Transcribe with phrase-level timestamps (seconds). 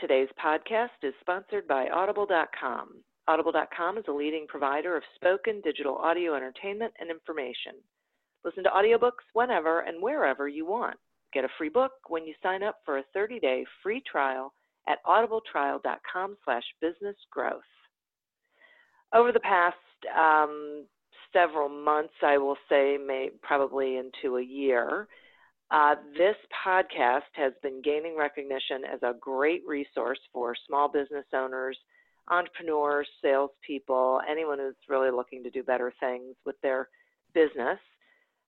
[0.00, 3.02] Today's podcast is sponsored by Audible.com.
[3.26, 7.72] Audible.com is a leading provider of spoken digital audio entertainment and information.
[8.44, 10.96] Listen to audiobooks whenever and wherever you want.
[11.34, 14.52] Get a free book when you sign up for a 30-day free trial
[14.88, 17.58] at audibletrial.com slash businessgrowth.
[19.12, 19.76] Over the past
[20.16, 20.86] um,
[21.32, 25.08] several months, I will say, may, probably into a year,
[25.70, 26.36] uh, this
[26.66, 31.76] podcast has been gaining recognition as a great resource for small business owners,
[32.30, 36.88] entrepreneurs, salespeople, anyone who's really looking to do better things with their
[37.34, 37.78] business.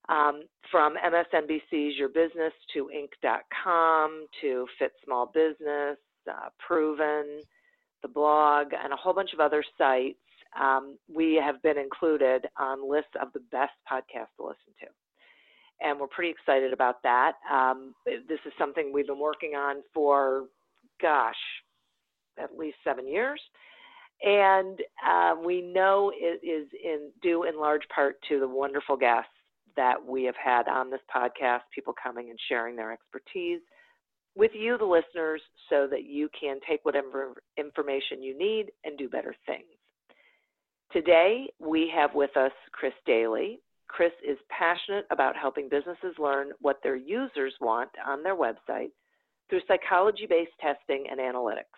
[0.09, 5.99] Um, from MSNBC's Your Business to Inc.com to Fit Small Business,
[6.29, 7.43] uh, Proven,
[8.03, 10.19] the blog, and a whole bunch of other sites,
[10.59, 14.87] um, we have been included on lists of the best podcasts to listen to
[15.81, 17.33] and we're pretty excited about that.
[17.51, 20.47] Um, this is something we've been working on for,
[21.01, 21.35] gosh,
[22.39, 23.41] at least seven years,
[24.23, 29.31] and uh, we know it is in due in large part to the wonderful guests
[29.77, 31.61] that we have had on this podcast.
[31.75, 33.61] People coming and sharing their expertise
[34.37, 39.09] with you, the listeners, so that you can take whatever information you need and do
[39.09, 39.65] better things.
[40.93, 43.59] Today, we have with us Chris Dayley.
[43.91, 48.93] Chris is passionate about helping businesses learn what their users want on their website
[49.49, 51.75] through psychology based testing and analytics.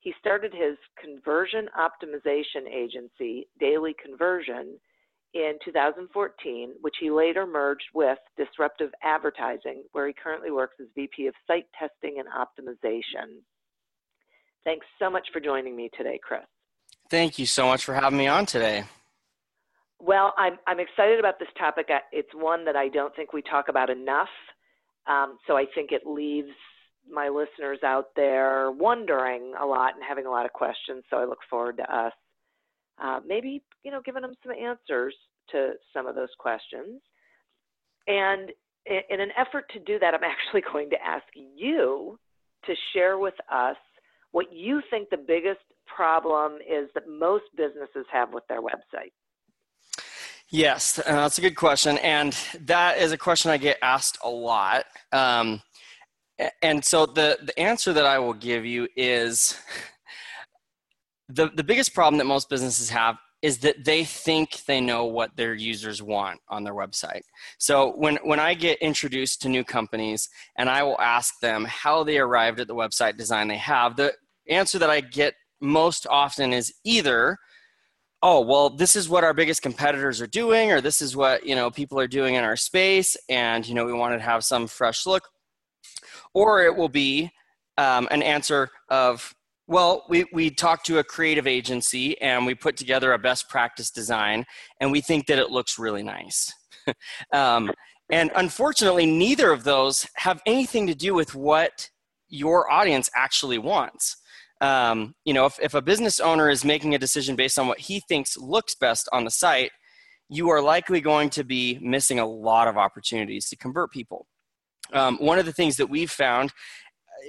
[0.00, 4.78] He started his conversion optimization agency, Dayley Conversion,
[5.34, 11.26] in 2014, which he later merged with Disruptive Advertising, where he currently works as VP
[11.26, 13.40] of Site Testing and Optimization.
[14.64, 16.42] Thanks so much for joining me today, Chris.
[17.10, 18.84] Thank you so much for having me on today.
[20.00, 21.88] Well, I'm, I'm excited about this topic.
[22.12, 24.28] It's one that I don't think we talk about enough.
[25.06, 26.52] Um, so I think it leaves
[27.10, 31.02] my listeners out there wondering a lot and having a lot of questions.
[31.10, 32.12] So I look forward to us
[33.02, 35.14] uh, maybe, you know, giving them some answers
[35.50, 37.00] to some of those questions.
[38.06, 38.50] And
[38.86, 42.18] in an effort to do that, I'm actually going to ask you
[42.66, 43.76] to share with us
[44.32, 49.12] what you think the biggest problem is that most businesses have with their website.
[50.50, 54.30] Yes, uh, that's a good question, and that is a question I get asked a
[54.30, 54.86] lot.
[55.12, 55.60] Um,
[56.62, 59.60] and so the the answer that I will give you is
[61.28, 65.36] the the biggest problem that most businesses have is that they think they know what
[65.36, 67.20] their users want on their website.
[67.58, 72.04] So when when I get introduced to new companies and I will ask them how
[72.04, 74.14] they arrived at the website design they have, the
[74.48, 77.36] answer that I get most often is either
[78.22, 81.54] oh well this is what our biggest competitors are doing or this is what you
[81.54, 84.66] know people are doing in our space and you know we wanted to have some
[84.66, 85.28] fresh look
[86.34, 87.30] or it will be
[87.76, 89.34] um, an answer of
[89.66, 93.90] well we, we talked to a creative agency and we put together a best practice
[93.90, 94.44] design
[94.80, 96.52] and we think that it looks really nice
[97.32, 97.70] um,
[98.10, 101.90] And unfortunately, neither of those have anything to do with what
[102.28, 104.16] your audience actually wants.
[104.60, 107.78] Um, you know, if, if a business owner is making a decision based on what
[107.78, 109.70] he thinks looks best on the site,
[110.28, 114.26] you are likely going to be missing a lot of opportunities to convert people.
[114.92, 116.52] Um, one of the things that we've found,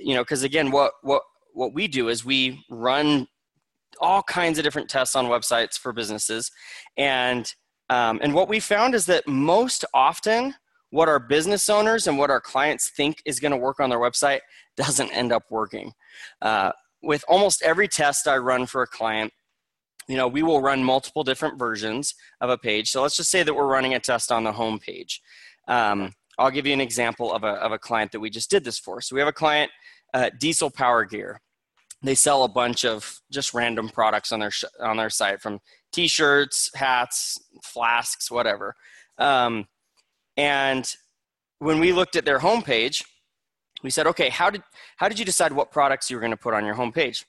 [0.02, 1.22] you know, because again, what what
[1.54, 3.28] what we do is we run
[4.00, 6.52] all kinds of different tests on websites for businesses,
[6.98, 7.54] and
[7.90, 10.54] um, and what we found is that most often,
[10.92, 14.00] what our business owners and what our clients think is going to work on their
[14.00, 14.40] website
[14.78, 15.92] doesn't end up working.
[16.42, 19.32] Uh, with almost every test I run for a client,
[20.08, 22.90] you know, we will run multiple different versions of a page.
[22.90, 25.22] So let's just say that we're running a test on the home page.
[25.68, 28.64] Um, I'll give you an example of a, of a client that we just did
[28.64, 29.02] this for.
[29.02, 29.72] So we have a client,
[30.14, 31.42] uh, Diesel Power Gear.
[32.02, 35.60] They sell a bunch of just random products on their sh- on their site, from
[35.92, 38.74] T-shirts, hats, flasks, whatever.
[39.18, 39.68] Um,
[40.38, 40.90] and
[41.60, 43.04] when we looked at their homepage,
[43.84, 44.64] we said, okay, how did
[44.98, 47.26] how did you decide what products you were going to put on your homepage?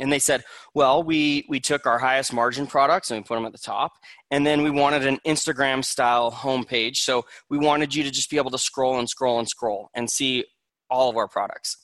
[0.00, 0.42] And they said,
[0.74, 3.92] well, we we took our highest margin products and we put them at the top,
[4.30, 6.96] and then we wanted an Instagram style homepage.
[6.96, 10.10] So we wanted you to just be able to scroll and scroll and scroll and
[10.10, 10.44] see
[10.90, 11.76] all of our products.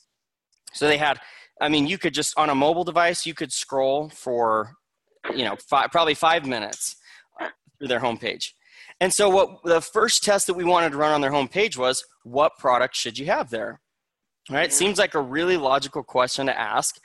[0.73, 1.19] So they had,
[1.59, 4.73] I mean, you could just on a mobile device, you could scroll for,
[5.35, 6.95] you know, five, probably five minutes
[7.77, 8.51] through their homepage.
[8.99, 12.05] And so, what the first test that we wanted to run on their homepage was,
[12.23, 13.79] what product should you have there?
[14.49, 14.65] Right?
[14.65, 16.99] It seems like a really logical question to ask,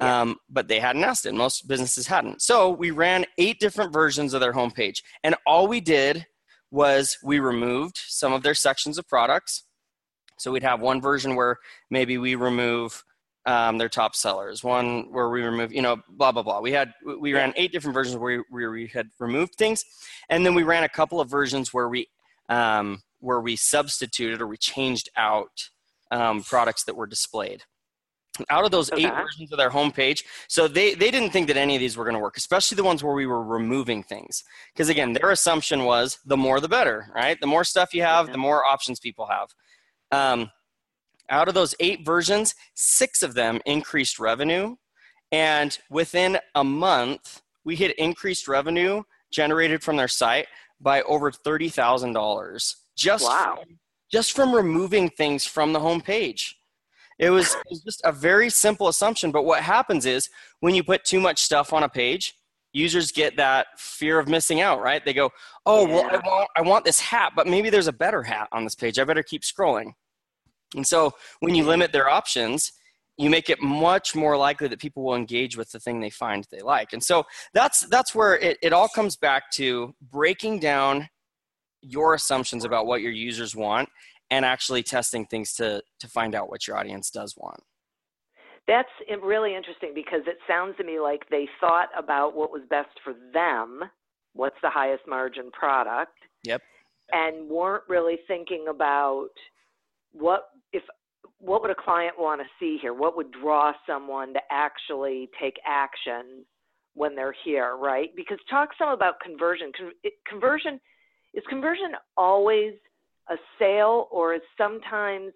[0.00, 1.34] um, but they hadn't asked it.
[1.34, 2.42] Most businesses hadn't.
[2.42, 6.26] So we ran eight different versions of their homepage, and all we did
[6.70, 9.64] was we removed some of their sections of products.
[10.38, 11.56] So we'd have one version where
[11.90, 13.02] maybe we remove
[13.46, 16.60] um, their top sellers, one where we remove, you know, blah blah blah.
[16.60, 19.84] We had we ran eight different versions where we, where we had removed things,
[20.28, 22.08] and then we ran a couple of versions where we
[22.48, 25.68] um, where we substituted or we changed out
[26.12, 27.64] um, products that were displayed.
[28.50, 31.74] Out of those eight versions of their homepage, so they they didn't think that any
[31.74, 34.44] of these were going to work, especially the ones where we were removing things,
[34.74, 37.40] because again, their assumption was the more the better, right?
[37.40, 39.54] The more stuff you have, the more options people have.
[40.12, 40.50] Um,
[41.30, 44.76] out of those eight versions, six of them increased revenue.
[45.32, 49.02] And within a month, we hit increased revenue
[49.32, 50.46] generated from their site
[50.80, 53.58] by over $30,000 just, Wow.
[53.60, 53.78] from,
[54.10, 56.54] just from removing things from the homepage.
[57.18, 59.30] It was, it was just a very simple assumption.
[59.30, 60.28] But what happens is
[60.60, 62.34] when you put too much stuff on a page,
[62.72, 65.02] users get that fear of missing out, right?
[65.02, 65.30] They go,
[65.64, 68.64] oh, well, I want, I want this hat, but maybe there's a better hat on
[68.64, 68.98] this page.
[68.98, 69.92] I better keep scrolling.
[70.74, 71.70] And so when you mm-hmm.
[71.70, 72.72] limit their options,
[73.16, 76.46] you make it much more likely that people will engage with the thing they find
[76.50, 76.92] they like.
[76.92, 81.08] And so that's that's where it, it all comes back to breaking down
[81.86, 83.88] your assumptions about what your users want
[84.30, 87.62] and actually testing things to to find out what your audience does want.
[88.66, 88.88] That's
[89.22, 93.14] really interesting because it sounds to me like they thought about what was best for
[93.32, 93.80] them,
[94.32, 96.62] what's the highest margin product, Yep.
[97.12, 99.28] and weren't really thinking about
[100.12, 100.82] what if
[101.38, 102.94] what would a client want to see here?
[102.94, 106.44] What would draw someone to actually take action
[106.94, 108.08] when they're here, right?
[108.16, 109.70] Because talk some about conversion.
[109.76, 110.80] Con- it, conversion
[111.36, 112.72] is conversion always
[113.28, 115.32] a sale, or is sometimes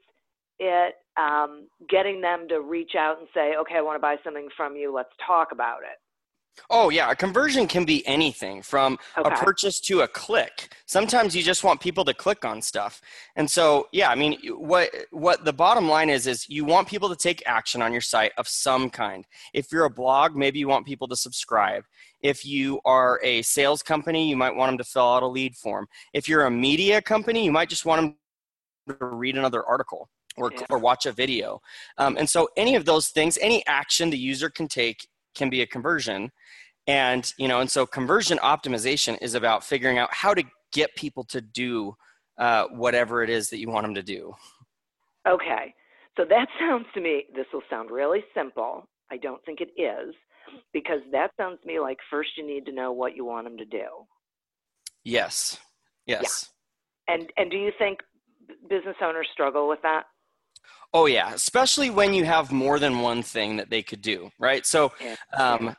[0.58, 4.48] it um, getting them to reach out and say, "Okay, I want to buy something
[4.56, 4.92] from you.
[4.92, 5.98] Let's talk about it."
[6.68, 9.28] Oh yeah, a conversion can be anything from Okay.
[9.34, 10.74] a purchase to a click.
[10.86, 13.00] Sometimes you just want people to click on stuff.
[13.36, 17.08] And so, yeah, I mean what what the bottom line is is you want people
[17.08, 19.24] to take action on your site of some kind.
[19.54, 21.84] If you're a blog, maybe you want people to subscribe.
[22.22, 25.56] If you are a sales company, you might want them to fill out a lead
[25.56, 25.86] form.
[26.12, 28.16] If you're a media company, you might just want
[28.88, 30.66] them to read another article or, Yeah.
[30.70, 31.60] or watch a video.
[31.98, 35.62] Um, and so any of those things, any action the user can take can be
[35.62, 36.30] a conversion
[36.88, 41.22] and you know and so conversion optimization is about figuring out how to get people
[41.22, 41.94] to do
[42.38, 44.34] uh, whatever it is that you want them to do
[45.28, 45.74] Okay.
[46.16, 48.88] So that sounds to me, this will sound really simple.
[49.10, 50.14] I don't think it is,
[50.72, 53.56] because that sounds to me like first you need to know what you want them
[53.58, 53.86] to do.
[55.04, 55.58] yes.
[56.06, 56.48] Yes.
[57.08, 58.00] And and do you think
[58.68, 60.04] business owners struggle with that?
[60.92, 64.66] oh yeah especially when you have more than one thing that they could do right?
[64.66, 64.92] So
[65.36, 65.74] um,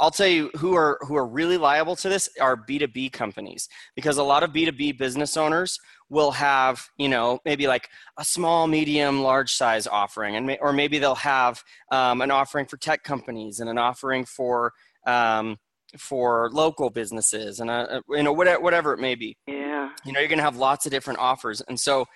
[0.00, 4.18] i'll tell you who are who are really liable to this are b2b companies because
[4.18, 9.22] a lot of b2b business owners will have you know maybe like a small medium
[9.22, 13.60] large size offering and may, or maybe they'll have um, an offering for tech companies
[13.60, 14.72] and an offering for
[15.06, 15.56] um,
[15.98, 19.90] for local businesses and a, you know whatever, whatever it may be Yeah.
[20.04, 21.60] You know, you're to have lots of different offers.
[21.68, 22.06] And so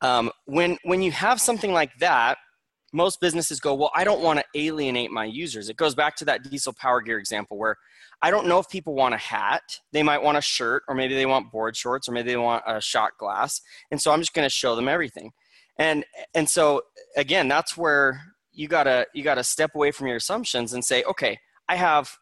[0.00, 2.38] um, when when you have something like that,
[2.92, 5.68] most businesses go, well, I don't want to alienate my users.
[5.68, 7.76] It goes back to that diesel power gear example where
[8.22, 9.62] I don't know if people want a hat.
[9.92, 12.64] They might want a shirt, or maybe they want board shorts, or maybe they want
[12.66, 13.60] a shot glass.
[13.90, 15.32] And so I'm just going to show them everything.
[15.78, 16.82] And and so
[17.16, 18.20] again, that's where
[18.52, 22.18] you gotta you gotta step away from your assumptions and say, okay, I have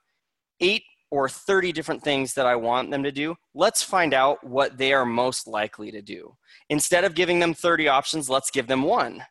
[0.61, 3.35] eight or 30 different things that I want them to do.
[3.55, 6.37] Let's find out what they are most likely to do.
[6.69, 9.25] Instead of giving them 30 options, let's give them one.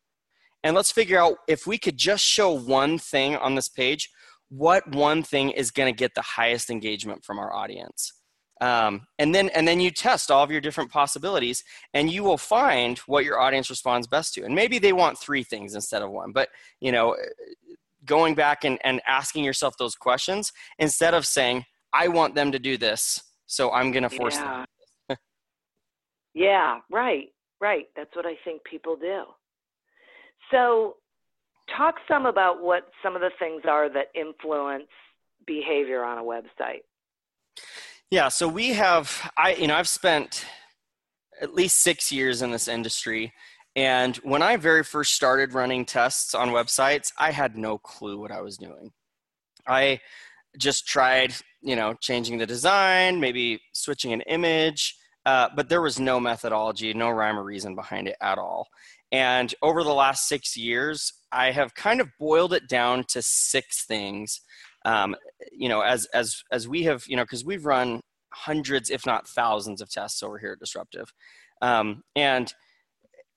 [0.63, 4.09] And let's figure out if we could just show one thing on this page,
[4.49, 8.13] what one thing is going to get the highest engagement from our audience.
[8.59, 11.63] Um, and then and then you test all of your different possibilities
[11.93, 15.43] and you will find what your audience responds best to and maybe they want three
[15.43, 16.49] things instead of one but
[16.81, 17.15] you know
[18.03, 22.57] going back and, and asking yourself those questions instead of saying i want them to
[22.57, 24.43] do this so i'm going to force yeah.
[24.43, 24.65] them
[26.33, 27.27] yeah, right,
[27.61, 27.85] right.
[27.95, 29.23] That's what I think people do.
[30.51, 30.95] So,
[31.75, 34.87] talk some about what some of the things are that influence
[35.45, 36.81] behavior on a website.
[38.09, 40.45] Yeah, so we have I you know I've spent
[41.39, 43.33] at least 6 years in this industry
[43.77, 48.31] and when I very first started running tests on websites, I had no clue what
[48.31, 48.91] I was doing.
[49.67, 49.99] I
[50.57, 54.97] just tried, you know, changing the design, maybe switching an image,
[55.27, 58.67] uh, but there was no methodology, no rhyme or reason behind it at all.
[59.11, 63.85] And over the last six years, I have kind of boiled it down to six
[63.85, 64.41] things
[64.87, 65.15] um,
[65.51, 67.99] you know, as as as we have, you know, because we've run
[68.33, 71.11] hundreds, if not thousands, of tests over here at Disruptive,
[71.61, 72.53] um, and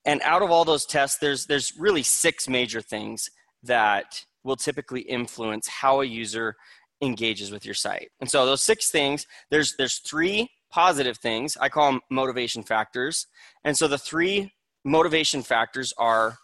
[0.05, 3.29] and out of all those tests, there's there's really six major things
[3.63, 6.55] that will typically influence how a user
[7.01, 8.09] engages with your site.
[8.21, 11.57] And so those six things, there's there's three positive things.
[11.59, 13.27] I call them motivation factors.
[13.65, 16.37] And so the three motivation factors are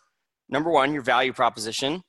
[0.50, 2.04] number one, your value proposition.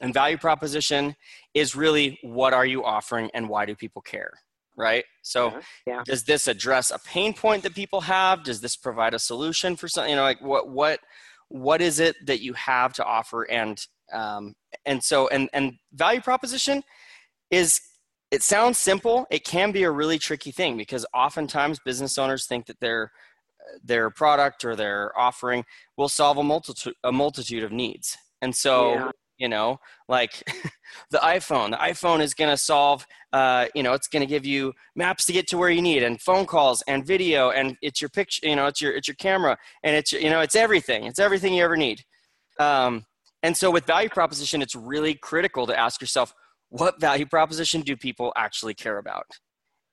[0.00, 1.16] And value proposition
[1.54, 4.32] is really what are you offering and why do people care,
[4.76, 5.04] right?
[5.22, 5.60] So, Uh-huh.
[5.86, 6.02] Yeah.
[6.04, 8.44] does this address a pain point that people have?
[8.44, 10.10] Does this provide a solution for something?
[10.10, 11.00] You know, like what what
[11.48, 13.42] what is it that you have to offer?
[13.50, 14.54] And um,
[14.86, 16.84] and so and and value proposition
[17.50, 17.80] is
[18.30, 19.26] it sounds simple.
[19.30, 23.10] It can be a really tricky thing because oftentimes business owners think that their
[23.82, 25.64] their product or their offering
[25.96, 28.16] will solve a multitude a multitude of needs.
[28.42, 29.10] And so Yeah.
[29.38, 30.42] you know like
[31.10, 34.44] the iphone the iphone is going to solve uh, you know it's going to give
[34.46, 38.00] you maps to get to where you need and phone calls and video and it's
[38.00, 41.04] your picture you know it's your it's your camera and it's you know it's everything
[41.04, 42.02] it's everything you ever need
[42.58, 43.04] um,
[43.42, 46.34] and so with value proposition it's really critical to ask yourself
[46.70, 49.26] what value proposition do people actually care about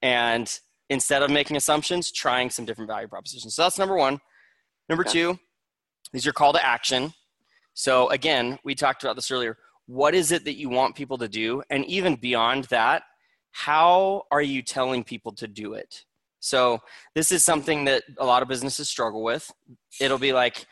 [0.02, 0.58] and
[0.90, 4.20] instead of making assumptions trying some different value propositions so that's number one
[4.88, 5.12] number Okay.
[5.12, 5.38] two
[6.12, 7.12] is your call to action
[7.76, 9.58] so again, we talked about this earlier.
[9.84, 11.62] What is it that you want people to do?
[11.68, 13.02] And even beyond that,
[13.52, 16.04] how are you telling people to do it?
[16.40, 16.80] So
[17.14, 19.52] this is something that a lot of businesses struggle with.
[20.00, 20.66] It'll be like,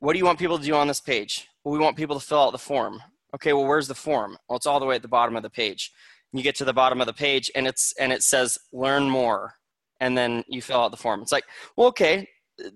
[0.00, 1.48] what do you want people to do on this page?
[1.64, 3.02] Well, we want people to fill out the form.
[3.34, 4.36] Okay, well, where's the form?
[4.46, 5.92] Well, it's all the way at the bottom of the page.
[6.34, 9.54] You get to the bottom of the page and it's and it says learn more.
[10.00, 11.22] And then you fill out the form.
[11.22, 11.44] It's like,
[11.76, 12.26] well, okay,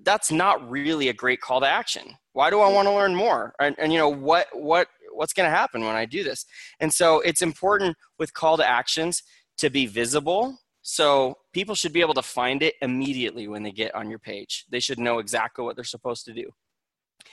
[0.02, 2.16] that's not really a great call to action.
[2.32, 3.54] Why do I want to learn more?
[3.60, 6.44] And, and you know what what what's going to happen when I do this?
[6.80, 9.22] And so it's important with call to actions
[9.58, 10.58] to be visible.
[10.82, 14.64] So people should be able to find it immediately when they get on your page.
[14.70, 16.50] They should know exactly what they're supposed to do.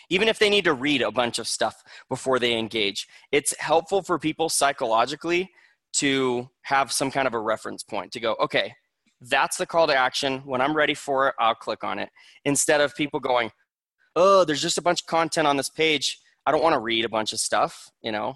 [0.09, 4.01] Even if they need to read a bunch of stuff before they engage, it's helpful
[4.01, 5.49] for people psychologically
[5.93, 8.73] to have some kind of a reference point to go, okay,
[9.21, 10.39] that's the call to action.
[10.45, 12.09] When I'm ready for it, I'll click on it.
[12.45, 13.51] Instead of people going,
[14.15, 16.19] oh, there's just a bunch of content on this page.
[16.45, 18.35] I don't want to read a bunch of stuff, you know.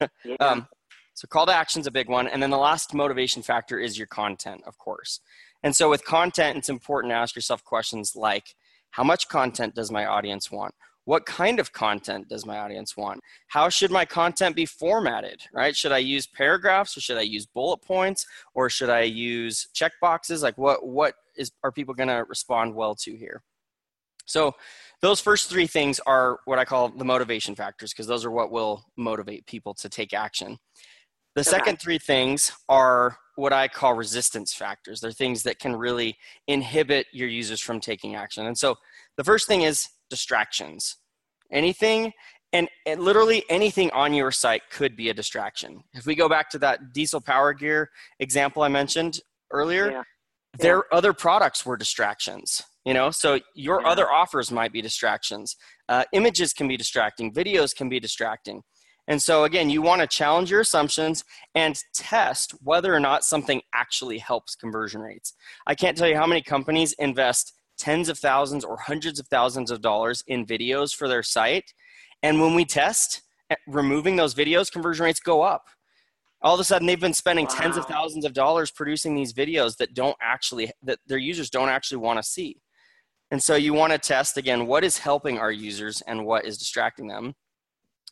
[0.00, 0.08] Yeah.
[0.40, 0.68] Um,
[1.14, 2.28] so call to action is a big one.
[2.28, 5.20] And then the last motivation factor is your content, of course.
[5.62, 8.54] And so with content, it's important to ask yourself questions like,
[8.90, 10.74] how much content does my audience want?
[11.10, 13.18] What kind of content does my audience want?
[13.48, 15.74] How should my content be formatted, right?
[15.74, 18.24] Should I use paragraphs or should I use bullet points
[18.54, 22.76] or should I use check boxes Like what, what is, are people going to respond
[22.76, 23.42] well to here?
[24.24, 24.54] So
[25.02, 28.52] those first three things are what I call the motivation factors because those are what
[28.52, 30.60] will motivate people to take action.
[31.34, 31.50] The Okay.
[31.50, 35.00] second three things are what I call resistance factors.
[35.00, 38.46] They're things that can really inhibit your users from taking action.
[38.46, 38.76] And so
[39.16, 40.96] the first thing is distractions.
[41.52, 42.12] Anything
[42.52, 45.82] and, and literally anything on your site could be a distraction.
[45.94, 49.20] If we go back to that diesel power gear example I mentioned
[49.52, 50.02] earlier, Yeah.
[50.58, 52.62] their other products were distractions.
[52.86, 53.88] you know so your Yeah.
[53.88, 55.54] other offers might be distractions
[55.90, 58.62] uh, images can be distracting videos can be distracting
[59.06, 61.22] and so again you want to challenge your assumptions
[61.54, 65.34] and test whether or not something actually helps conversion rates
[65.66, 69.70] i can't tell you how many companies invest tens of thousands or hundreds of thousands
[69.70, 71.72] of dollars in videos for their site.
[72.22, 75.68] And when we test eh, removing those videos conversion rates go up.
[76.42, 79.76] All of a sudden they've been spending tens of thousands of dollars producing these videos
[79.78, 82.60] that don't actually that their users don't actually want to see.
[83.30, 86.58] And so you want to test again what is helping our users and what is
[86.58, 87.34] distracting them?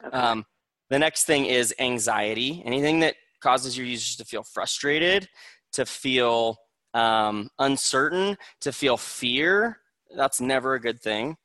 [0.05, 0.17] Okay.
[0.17, 0.45] um,
[0.91, 2.63] the next thing is anxiety.
[2.65, 5.29] Anything that causes your users to feel frustrated
[5.73, 6.57] to feel
[6.95, 9.79] um, uncertain to feel fear
[10.17, 11.37] that's never a good thing.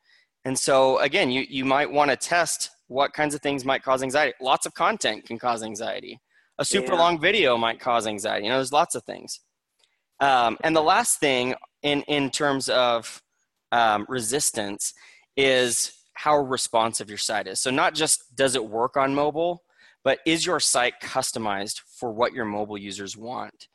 [0.46, 4.04] And so again you, you might want to test what kinds of things might cause
[4.04, 4.34] anxiety.
[4.42, 6.20] Lots of content can cause anxiety.
[6.60, 7.00] A super Yeah.
[7.00, 8.46] long video might cause anxiety.
[8.46, 9.40] You know there's lots of things.
[10.20, 13.22] Um, and the last thing in in terms of
[13.72, 14.94] um, resistance
[15.36, 17.60] is how responsive your site is.
[17.60, 19.64] So not just does it work on mobile
[20.04, 23.68] but is your site customized for what your mobile users want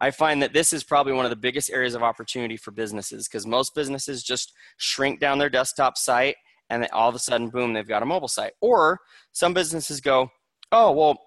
[0.00, 3.28] i find that this is probably one of the biggest areas of opportunity for businesses
[3.28, 6.36] because most businesses just shrink down their desktop site
[6.70, 8.98] and then all of a sudden boom they've got a mobile site or
[9.32, 10.30] some businesses go
[10.72, 11.18] oh well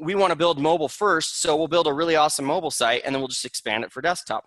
[0.00, 3.14] we want to build mobile first, so we'll build a really awesome mobile site and
[3.14, 4.44] then we'll just expand it for desktop.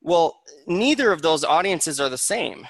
[0.00, 2.66] Well, neither of those audiences are the same.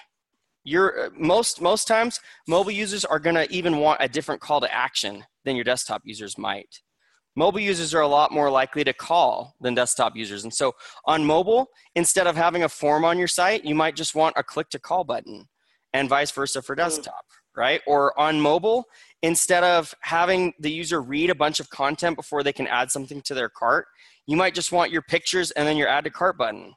[0.64, 4.60] You're, uh, most most times, mobile users are going to even want a different call
[4.60, 6.80] to action than your desktop users might.
[7.34, 10.74] Mobile users are a lot more likely to call than desktop users, and so
[11.06, 14.42] on mobile, instead of having a form on your site, you might just want a
[14.42, 15.48] click to call button,
[15.94, 17.24] and vice versa for desktop,
[17.56, 17.80] right?
[17.86, 18.84] Or on mobile,
[19.22, 23.22] instead of having the user read a bunch of content before they can add something
[23.22, 23.86] to their cart,
[24.26, 26.74] you might just want your pictures and then your add to cart button.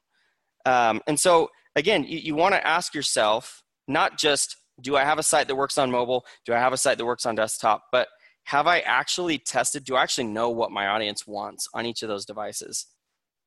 [0.66, 5.20] Um, and so, again, you, you want to ask yourself not just do I have
[5.20, 6.26] a site that works on mobile?
[6.46, 7.84] Do I have a site that works on desktop?
[7.92, 8.10] But
[8.46, 9.84] have I actually tested?
[9.84, 12.88] Do I actually know what my audience wants on each of those devices?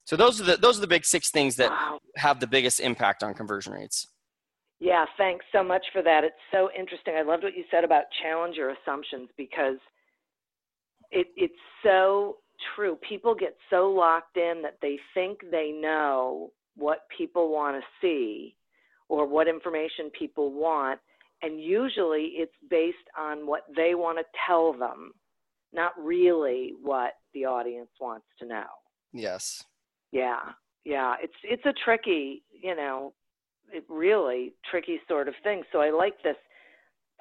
[0.05, 1.99] So those are the those are the big six things that wow.
[2.17, 4.07] have the biggest impact on conversion rates.
[4.81, 6.25] Yeah, thanks so much for that.
[6.25, 7.15] It's so interesting.
[7.17, 9.79] I loved what you said about challenge your assumptions because
[11.11, 12.37] it, it's so
[12.75, 12.97] true.
[13.09, 18.57] People get so locked in that they think they know what people want to see
[19.09, 21.01] or what information people want.
[21.43, 25.13] And usually it's based on what they want to tell them,
[25.73, 28.67] not really what the audience wants to know.
[29.13, 29.63] Yes.
[30.11, 30.41] Yeah,
[30.85, 31.15] yeah.
[31.23, 33.13] It's it's a tricky, you know,
[33.73, 35.63] it really tricky sort of thing.
[35.73, 36.37] So I like this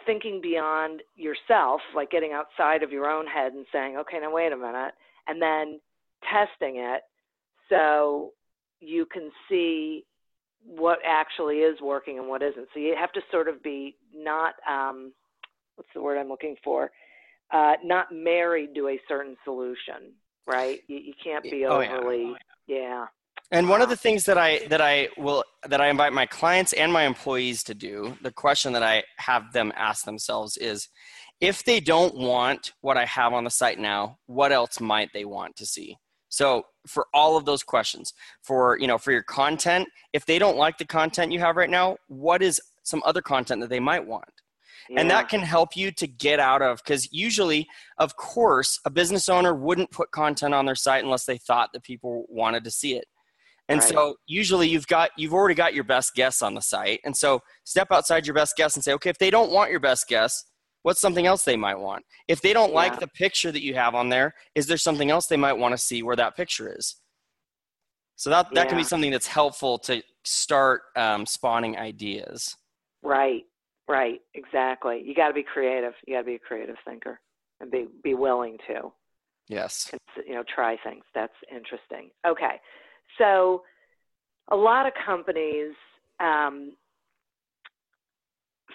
[0.06, 4.51] thinking beyond yourself, like getting outside of your own head and saying, okay, now wait
[4.51, 4.93] a minute,
[5.27, 5.80] and then
[6.23, 7.01] testing it
[7.69, 8.32] so
[8.80, 10.06] you can see
[10.67, 12.67] what actually is working and what isn't.
[12.73, 15.13] So you have to sort of be not um,
[15.75, 16.91] what's the word I'm looking for?
[17.51, 20.12] Uh, not married to a certain solution,
[20.45, 20.82] right?
[20.88, 21.95] You, you can't be Oh, yeah.
[21.95, 22.34] overly,
[22.67, 23.06] yeah.
[23.51, 26.73] And one of the things that I that I will that I invite my clients
[26.73, 30.89] and my employees to do, the question that I have them ask themselves is
[31.39, 35.23] if they don't want what I have on the site now, what else might they
[35.23, 35.95] want to see?
[36.27, 40.58] So for all of those questions, for you know, for your content, if they don't
[40.58, 44.06] like the content you have right now, what is some other content that they might
[44.06, 44.26] want?
[44.95, 49.28] and that can help you to get out of because usually of course a business
[49.28, 52.95] owner wouldn't put content on their site unless they thought that people wanted to see
[52.95, 53.06] it
[53.69, 53.89] and Right.
[53.89, 57.41] so usually you've got you've already got your best guess on the site and so
[57.65, 60.45] step outside your best guess and say okay if they don't want your best guess
[60.83, 63.95] what's something else they might want if they don't like the picture that you have
[63.95, 66.95] on there is there something else they might want to see where that picture is
[68.15, 72.55] so that that can be something that's helpful to start um, spawning ideas
[73.03, 73.43] Right,
[73.87, 75.01] right, exactly.
[75.05, 75.93] You got to be creative.
[76.05, 77.19] You got to be a creative thinker
[77.59, 78.91] and be be willing to,
[79.47, 79.89] yes
[80.25, 81.03] you know, try things.
[81.13, 82.09] That's interesting.
[82.27, 82.59] Okay,
[83.17, 83.63] so
[84.51, 85.73] a lot of companies
[86.19, 86.73] um,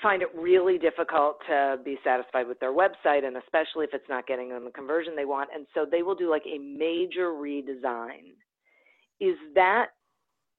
[0.03, 4.27] find it really difficult to be satisfied with their website, and especially if it's not
[4.27, 8.35] getting them the conversion they want, and so they will do like a major redesign.
[9.21, 9.87] Is that?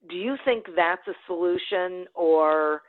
[0.08, 2.82] Do you think that's a solution, or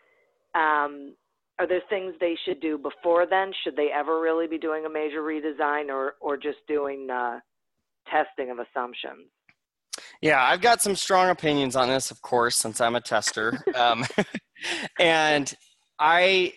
[0.54, 1.16] um,
[1.60, 3.52] are there things they should do before then?
[3.64, 7.40] Should they ever really be doing a major redesign or, or just doing uh,
[8.10, 9.30] testing of assumptions?
[10.22, 13.64] Yeah, I've got some strong opinions on this, of course, since I'm a tester.
[13.76, 14.06] um,
[15.00, 15.54] and
[16.00, 16.54] I,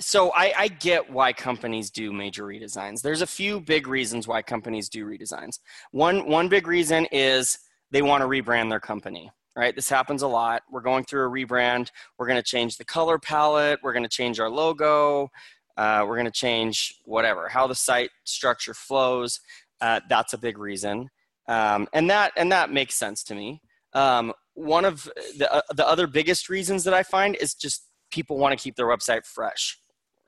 [0.00, 3.02] so I, I get why companies do major redesigns.
[3.02, 5.58] There's a few big reasons why companies do redesigns.
[5.90, 7.58] One, one big reason is
[7.90, 9.30] they want to rebrand their company.
[9.56, 9.74] right?
[9.74, 10.62] This happens a lot.
[10.70, 11.90] We're going through a rebrand.
[12.18, 13.80] We're going to change the color palette.
[13.82, 15.30] We're going to change our logo.
[15.76, 19.40] Uh, we're going to change whatever, how the site structure flows.
[19.80, 21.08] Uh, that's a big reason.
[21.48, 23.60] Um, and that and that makes sense to me.
[23.94, 28.38] Um, one of the uh, the other biggest reasons that I find is just people
[28.38, 29.78] want to keep their website fresh,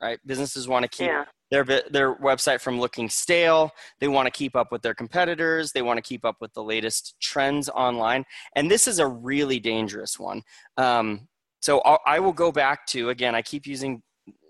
[0.01, 0.19] right?
[0.25, 1.25] Businesses want to keep yeah.
[1.51, 3.71] their their website from looking stale.
[3.99, 5.71] They want to keep up with their competitors.
[5.71, 9.59] They want to keep up with the latest trends online, and this is a really
[9.59, 10.41] dangerous one.
[10.77, 11.27] Um,
[11.61, 13.35] so I'll, I will go back to again.
[13.35, 14.01] I keep using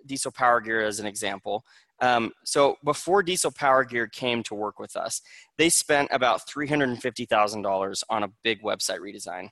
[0.05, 1.63] Diesel Power Gear as an example.
[2.01, 5.21] Um, so before Diesel Power Gear came to work with us,
[5.57, 9.49] they spent about $350,000 on a big website redesign.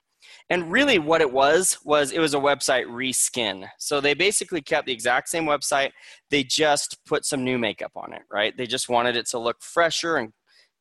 [0.49, 3.67] And really, what it was was it was a website reskin.
[3.79, 5.91] So they basically kept the exact same website.
[6.29, 8.55] They just put some new makeup on it, right?
[8.55, 10.31] They just wanted it to look fresher and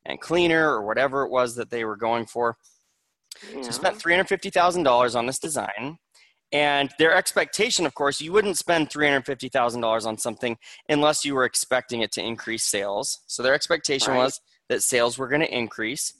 [0.05, 2.57] and cleaner or whatever it was that they were going for.
[3.55, 3.63] Yeah.
[3.63, 5.99] So spent three hundred fifty thousand dollars on this design.
[6.53, 12.03] And their expectation, of course, you wouldn't spend $350,000 on something unless you were expecting
[12.03, 13.21] it to increase sales.
[13.27, 14.19] So their expectation right.
[14.19, 16.13] was that sales were going to increase.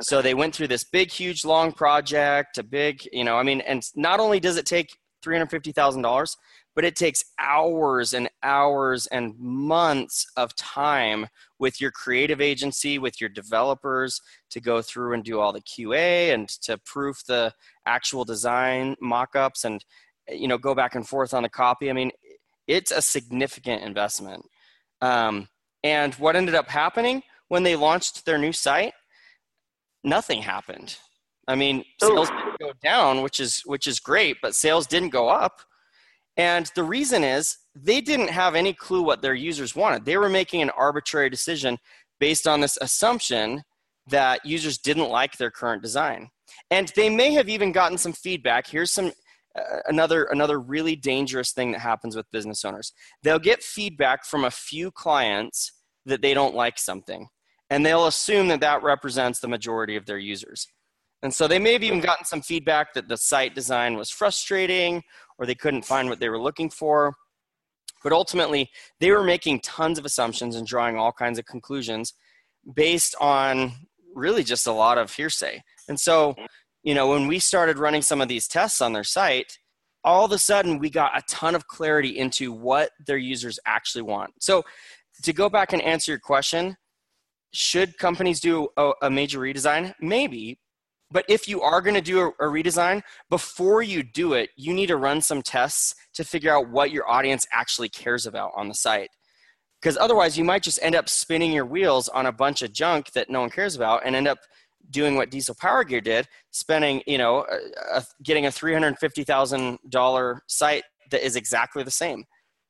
[0.00, 3.60] So they went through this big, huge, long project, a big, you know, I mean,
[3.60, 6.36] and not only does it take $350,000,
[6.74, 11.26] but it takes hours and hours and months of time
[11.58, 16.32] with your creative agency, with your developers to go through and do all the QA
[16.32, 17.52] and to proof the
[17.86, 19.84] actual design mock-ups and
[20.28, 21.90] you know go back and forth on the copy.
[21.90, 22.12] I mean,
[22.66, 24.44] it's a significant investment.
[25.02, 25.48] Um,
[25.82, 28.92] and what ended up happening when they launched their new site?
[30.04, 30.96] Nothing happened.
[31.48, 35.28] I mean, sales didn't go down, which is which is great, but sales didn't go
[35.28, 35.60] up.
[36.36, 40.04] And the reason is they didn't have any clue what their users wanted.
[40.04, 41.76] They were making an arbitrary decision
[42.18, 43.62] based on this assumption
[44.06, 46.30] that users didn't like their current design.
[46.70, 48.66] And they may have even gotten some feedback.
[48.66, 49.12] Here's some
[49.58, 52.92] uh, another another really dangerous thing that happens with business owners.
[53.22, 55.72] They'll get feedback from a few clients
[56.06, 57.26] that they don't like something,
[57.70, 60.66] and they'll assume that that represents the majority of their users.
[61.22, 65.02] And so they may have even gotten some feedback that the site design was frustrating
[65.38, 67.14] or they couldn't find what they were looking for.
[68.02, 72.14] But ultimately, they were making tons of assumptions and drawing all kinds of conclusions
[72.74, 73.72] based on
[74.14, 75.62] really just a lot of hearsay.
[75.88, 76.34] And so,
[76.82, 79.58] you know, when we started running some of these tests on their site,
[80.02, 84.02] all of a sudden we got a ton of clarity into what their users actually
[84.02, 84.32] want.
[84.40, 84.64] So,
[85.22, 86.76] to go back and answer your question,
[87.52, 89.94] should companies do a, a major redesign?
[90.00, 90.58] Maybe,
[91.10, 94.72] but if you are going to do a, a, redesign, before you do it, you
[94.72, 98.68] need to run some tests to figure out what your audience actually cares about on
[98.68, 99.10] the site.
[99.80, 103.12] Because otherwise, you might just end up spinning your wheels on a bunch of junk
[103.12, 104.38] that no one cares about and end up
[104.90, 110.82] doing what Diesel Power Gear did, spending, you know, a, a, getting a $350,000 site
[111.10, 112.24] that is exactly the same,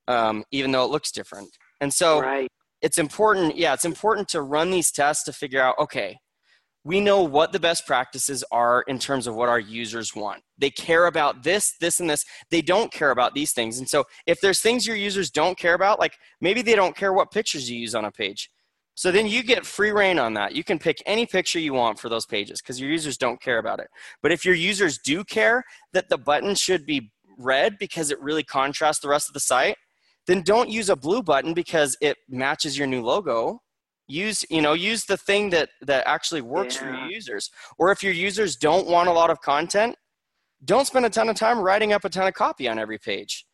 [0.09, 1.49] um, even though it looks different.
[1.81, 2.49] And so right.
[2.83, 6.19] It's important, yeah, it's important to run these tests to figure out, okay,
[6.83, 10.43] we know what the best practices are in terms of what our users want.
[10.57, 12.25] They care about this, this, and this.
[12.51, 13.79] They don't care about these things.
[13.79, 17.13] And so, if there's things your users don't care about, like maybe they don't care
[17.13, 18.49] what pictures you use on a page.
[18.95, 20.55] So then you get free reign on that.
[20.55, 23.59] You can pick any picture you want for those pages because your users don't care
[23.59, 23.89] about it.
[24.23, 25.65] But if your users do care
[25.95, 29.77] that the button should be red because it really contrasts the rest of the site,
[30.31, 33.61] then don't use a blue button because it matches your new logo
[34.07, 36.81] use you know use the thing that that actually works yeah.
[36.81, 39.95] for your users or if your users don't want a lot of content
[40.65, 43.47] don't spend a ton of time writing up a ton of copy on every page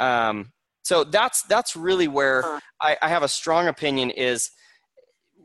[0.00, 0.50] um,
[0.82, 2.60] so that's that's really where.
[2.82, 4.50] I, I have a strong opinion is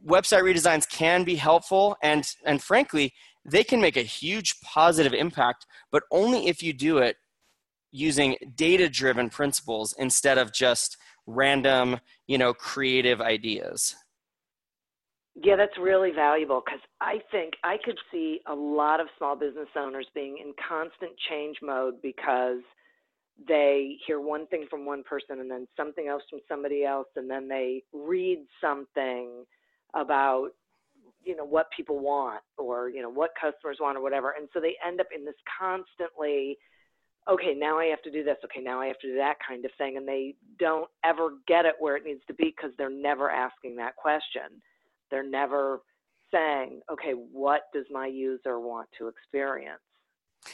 [0.06, 3.14] website redesigns can be helpful and and frankly
[3.50, 7.16] they can make a huge positive impact but only if you do it
[7.92, 13.96] using data driven principles instead of just random you know creative ideas.
[15.42, 19.70] Yeah, that's really valuable because I think I could see a lot of small business
[19.78, 22.60] owners being in constant change mode because
[23.48, 27.30] they hear one thing from one person and then something else from somebody else and
[27.30, 29.46] then they read something
[29.94, 30.50] about
[31.24, 34.34] you know what people want or you know what customers want or whatever.
[34.38, 36.58] And so they end up in this constantly
[37.30, 39.64] okay now i have to do this okay now i have to do that kind
[39.66, 42.90] of thing and they don't ever get it where it needs to be because they're
[42.90, 44.62] never asking that question
[45.12, 45.82] they're never
[46.32, 49.82] saying, okay, what does my user want to experience?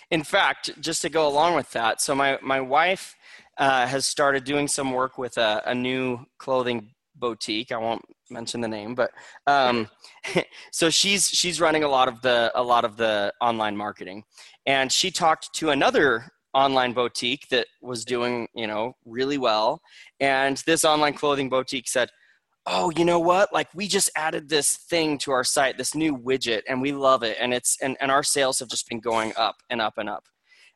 [0.09, 3.15] In fact, just to go along with that, so my, my wife
[3.57, 7.71] uh, has started doing some work with a, a new clothing boutique.
[7.71, 9.11] I won't mention the name, but
[9.45, 9.87] um,
[10.71, 14.23] so she's she's running a lot of the a lot of the online marketing,
[14.65, 19.81] and she talked to another online boutique that was doing you know really well.
[20.19, 22.09] And this online clothing boutique said
[22.65, 23.53] oh you know what?
[23.53, 27.23] Like we just added this thing to our site this new widget and we love
[27.23, 27.37] it.
[27.39, 30.25] And it's and, and our sales have just been going up and up and up.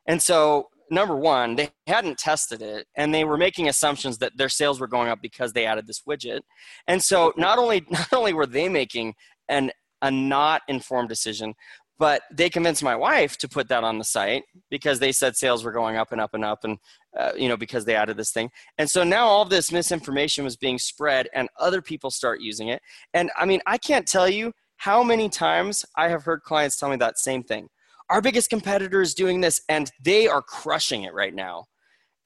[0.06, 4.48] And so number one they hadn't tested it and they were making assumptions that their
[4.48, 6.40] sales were going up because they added this widget.
[6.86, 9.14] And so not only not only were they making
[9.48, 11.54] an a not informed decision
[12.00, 15.62] but they convinced my wife to put that on the site because they said sales
[15.62, 16.78] were going up and up and up and
[17.16, 18.50] uh, you know because they added this thing.
[18.78, 22.80] And so now all this misinformation was being spread and other people start using it.
[23.12, 26.88] And i mean i can't tell you how many times i have heard clients tell
[26.88, 27.68] me that same thing.
[28.08, 31.66] Our biggest competitor is doing this and they are crushing it right now.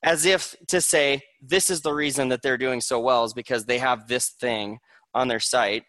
[0.04, 3.64] As if to say this is the reason that they're doing so well is because
[3.64, 4.78] they have this thing
[5.14, 5.82] on their site.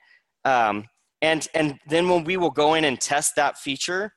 [0.44, 0.86] Um,
[1.26, 4.14] and and then when we will go in and test that feature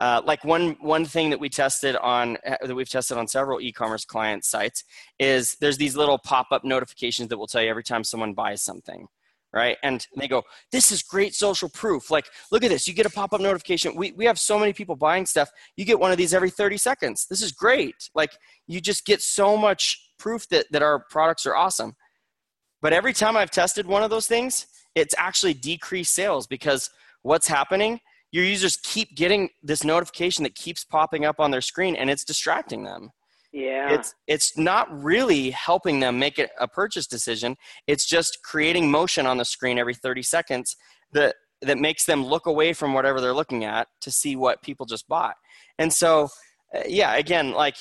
[0.00, 3.60] uh, like one one thing that we tested on uh, that we've tested on several
[3.60, 4.84] e-commerce client sites
[5.18, 9.06] is there's these little pop-up notifications that will tell you every time someone buys something
[9.52, 9.76] right?
[9.84, 12.10] And they go this is great social proof.
[12.10, 12.88] Like look at this.
[12.88, 13.94] You get a pop-up notification.
[13.94, 15.48] We, we have so many people buying stuff.
[15.76, 17.26] You get one of these every 30 seconds.
[17.30, 17.94] This is great.
[18.16, 18.32] Like
[18.66, 21.94] you just get so much proof that, that our products are awesome.
[22.82, 26.90] But every time i've tested one of those things it's actually decreased sales because
[27.22, 28.00] what's happening
[28.34, 32.24] your users keep getting this notification that keeps popping up on their screen and it's
[32.24, 33.10] distracting them.
[33.52, 33.94] Yeah.
[33.94, 37.54] It's it's not really helping them make it a purchase decision.
[37.86, 40.74] It's just creating motion on the screen every 30 seconds
[41.12, 44.84] that that makes them look away from whatever they're looking at to see what people
[44.84, 45.36] just bought.
[45.78, 46.28] And so
[46.74, 47.76] uh, yeah again like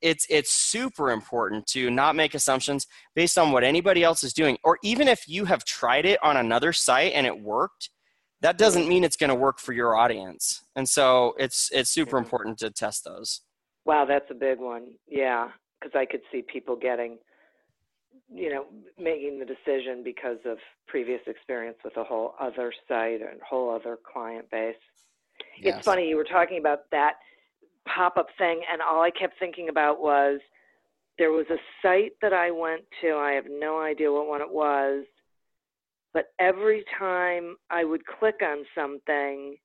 [0.00, 4.58] it's it's super important to not make assumptions based on what anybody else is doing
[4.64, 7.90] or even if you have tried it on another site and it worked
[8.40, 12.18] that doesn't mean it's going to work for your audience and so it's it's super
[12.18, 13.42] important to test those
[13.88, 14.88] Wow, that's a big one.
[15.08, 15.48] Yeah,
[15.80, 17.16] because I could see people getting,
[18.30, 18.66] you know,
[18.98, 23.96] making the decision because of previous experience with a whole other site and whole other
[24.12, 24.74] client base.
[25.58, 25.78] Yes.
[25.78, 27.14] It's funny you were talking about that
[27.94, 30.40] pop-up thing, and all I kept thinking about was
[31.18, 33.16] there was a site that I went to.
[33.16, 35.04] I have no idea what one it was,
[36.14, 39.56] but every time I would click on something,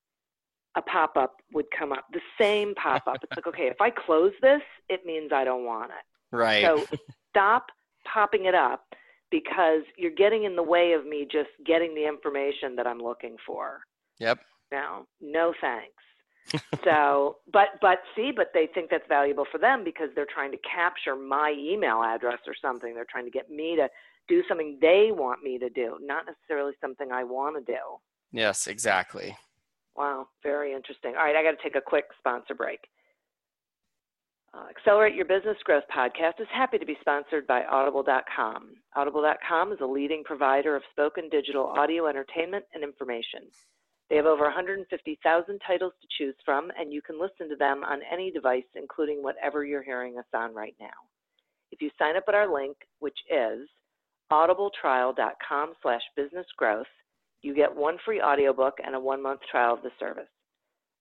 [0.76, 3.18] a pop up would come up, the same pop up.
[3.24, 6.36] it's like, okay, if I close this, it means I don't want it.
[6.36, 6.86] right So
[7.30, 7.68] stop
[8.12, 8.86] popping it up
[9.30, 13.36] because you're getting in the way of me just getting the information that I'm looking
[13.46, 13.82] for.
[14.20, 14.40] yep
[14.72, 15.94] No, no thanks.
[16.84, 20.58] so, but but see, but they think that's valuable for them because they're trying to
[20.58, 22.94] capture my email address or something.
[22.94, 23.88] They're trying to get me to
[24.28, 27.80] do something they want me to do, not necessarily something I want to do.
[28.32, 29.36] yes exactly
[29.96, 31.14] Wow, very interesting.
[31.16, 32.80] All right, I got to take a quick sponsor break.
[34.54, 38.76] Uh, Accelerate Your Business Growth podcast is happy to be sponsored by Audible.com.
[38.96, 43.42] Audible.com is a leading provider of spoken digital audio entertainment and information.
[44.10, 48.02] They have over 150,000 titles to choose from, and you can listen to them on
[48.12, 50.88] any device, including whatever you're hearing us on right now.
[51.72, 53.68] If you sign up at our link, which is
[54.32, 56.84] audibletrial.com slash businessgrowth,
[57.42, 60.30] you get one free audiobook and a one-month trial of the service.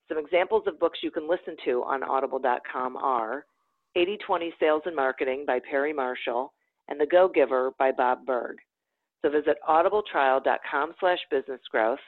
[0.09, 3.47] Some examples of books you can listen to on audible.com are
[3.97, 6.53] 80/20 Sales and Marketing by Perry Marshall
[6.89, 8.57] and The Go-Giver by Bob Burg.
[9.23, 11.99] So visit audibletrial.com slash businessgrowth,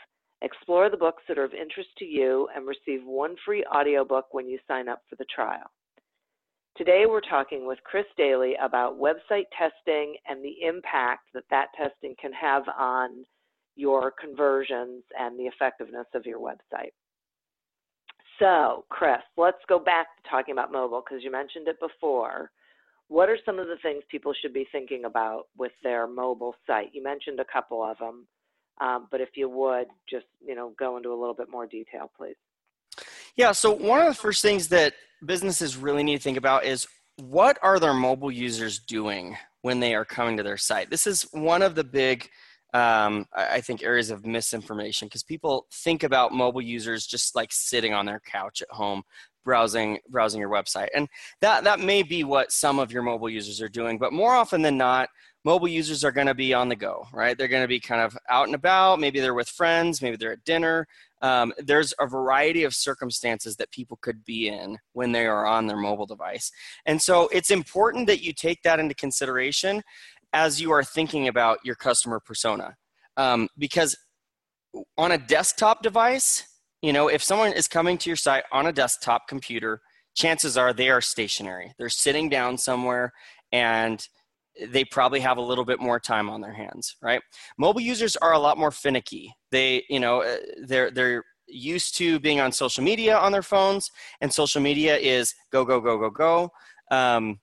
[0.43, 4.49] explore the books that are of interest to you, and receive one free audiobook when
[4.49, 5.71] you sign up for the trial.
[6.77, 12.17] Today we're talking with Chris Dayley about website testing and the impact that that testing
[12.21, 13.25] can have on
[13.77, 16.93] your conversions and the effectiveness of your website.
[18.41, 22.51] So, Chris, let's go back to talking about mobile because you mentioned it before.
[23.09, 26.91] What are some of the things people should be thinking about with their mobile site?
[26.93, 28.27] You mentioned a couple of them,
[28.81, 32.11] um, but if you would just you know go into a little bit more detail,
[32.17, 32.37] please.
[33.37, 36.87] Yeah, so one of the first things that businesses really need to think about is
[37.17, 40.91] what are their mobile users doing when they are coming to their site?
[40.91, 42.29] This is one of the big,
[42.73, 47.95] um, I think, areas of misinformation because people think about mobile users just like sitting
[47.95, 49.03] on their couch at home
[49.45, 51.07] browsing browsing your website and
[51.43, 54.63] that that may be what some of your mobile users are doing but more often
[54.63, 55.11] than not
[55.45, 58.01] mobile users are going to be on the go right they're going to be kind
[58.01, 60.87] of out and about maybe they're with friends maybe they're at dinner
[61.25, 65.67] um, there's a variety of circumstances that people could be in when they are on
[65.67, 66.53] their mobile device.
[66.85, 69.83] And so it's important that you take that into consideration
[70.35, 72.77] as you are thinking about your customer persona.
[73.17, 73.97] Um, because
[74.99, 76.43] on a desktop device,
[76.83, 79.81] you know, if someone is coming to your site on a desktop computer,
[80.15, 81.73] chances are they are stationary.
[81.79, 83.15] They're sitting down somewhere
[83.51, 84.07] and
[84.69, 87.21] they probably have a little bit more time on their hands, right?
[87.59, 89.35] Mobile users are a lot more finicky.
[89.51, 90.37] They, you know, uh,
[90.67, 93.91] they're they're used to being on social media on their phones,
[94.21, 96.51] and social media is go go go go go.
[96.91, 97.41] Um,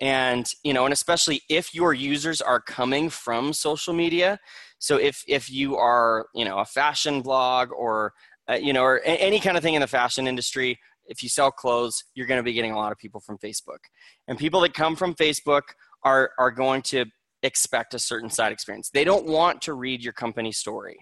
[0.00, 4.38] and you know, and especially if your users are coming from social media,
[4.78, 8.12] so if if you are, you know, a fashion blog or
[8.48, 11.50] uh, you know, or any kind of thing in the fashion industry, if you sell
[11.50, 13.78] clothes, you're going to be getting a lot of people from Facebook.
[14.26, 15.62] And people that come from Facebook
[16.04, 17.06] are are going to
[17.42, 18.90] expect a certain site experience.
[18.90, 20.98] They don't want to read your company story,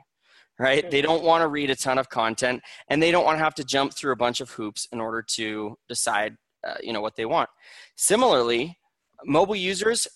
[0.58, 0.88] right?
[0.90, 3.54] They don't want to read a ton of content, and they don't want to have
[3.56, 7.16] to jump through a bunch of hoops in order to decide, uh, you know, what
[7.16, 7.48] they want.
[7.96, 8.78] Similarly,
[9.24, 10.06] mobile users,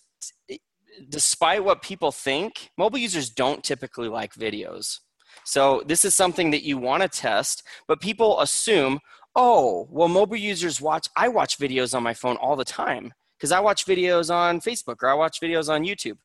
[1.08, 4.98] despite what people think, mobile users don't typically like videos.
[5.44, 8.98] So this is something that you want to test, but people assume,
[9.34, 11.08] oh, well, mobile users watch.
[11.16, 14.96] I watch videos on my phone all the time because I watch videos on Facebook
[15.03, 16.18] or I watch videos on YouTube.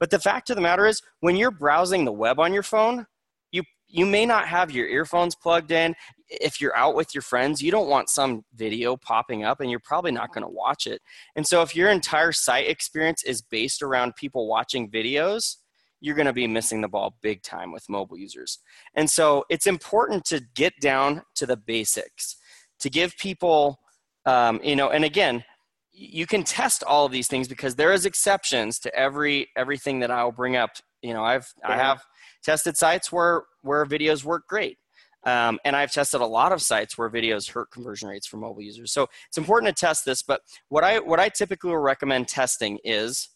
[0.00, 3.06] But the fact of the matter is, when you're browsing the web on your phone,
[3.50, 5.94] you you may not have your earphones plugged in.
[6.28, 9.80] If you're out with your friends, you don't want some video popping up and you're
[9.80, 11.02] probably not going to watch it.
[11.36, 15.56] And so if your entire site experience is based around people watching videos,
[16.00, 18.60] you're going to be missing the ball big time with mobile users.
[18.94, 22.36] And so it's important to get down to the basics,
[22.80, 23.78] to give people,
[24.24, 25.44] um, you know, and again,
[25.92, 30.10] you can test all of these things because there is exceptions to every everything that
[30.10, 30.70] I'll bring up.
[31.02, 31.72] You know, I've yeah.
[31.72, 32.02] I have
[32.42, 34.78] tested sites where where videos work great.
[35.24, 38.62] Um, and I've tested a lot of sites where videos hurt conversion rates for mobile
[38.62, 38.92] users.
[38.92, 40.22] So it's important to test this.
[40.22, 43.28] But what I what I typically will recommend testing is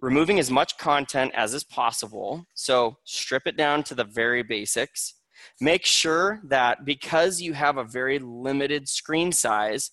[0.00, 2.46] removing as much content as is possible.
[2.54, 5.14] So strip it down to the very basics.
[5.60, 9.90] Make sure that because you have a very limited screen size,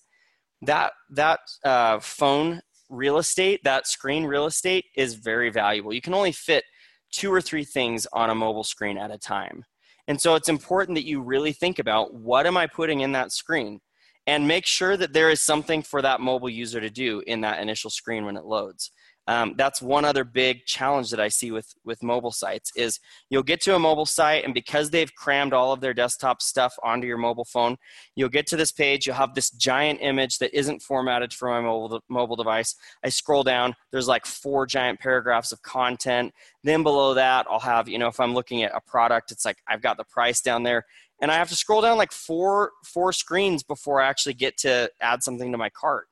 [0.66, 5.92] that that uh, phone real estate, that screen real estate is very valuable.
[5.92, 6.64] You can only fit
[7.12, 9.64] two or three things on a mobile screen at a time.
[10.06, 13.32] And so it's important that you really think about what am I putting in that
[13.32, 13.80] screen
[14.26, 17.60] and make sure that there is something for that mobile user to do in that
[17.60, 18.90] initial screen when it loads.
[19.26, 23.42] Um, that's one other big challenge that I see with with mobile sites is you'll
[23.42, 27.06] get to a mobile site and because they've crammed all of their desktop stuff onto
[27.06, 27.76] your mobile phone,
[28.16, 29.06] you'll get to this page.
[29.06, 32.74] You'll have this giant image that isn't formatted for my mobile mobile device.
[33.02, 33.74] I scroll down.
[33.92, 36.34] There's like four giant paragraphs of content.
[36.62, 39.56] Then below that, I'll have you know if I'm looking at a product, it's like
[39.66, 40.84] I've got the price down there,
[41.22, 44.90] and I have to scroll down like four four screens before I actually get to
[45.00, 46.08] add something to my cart.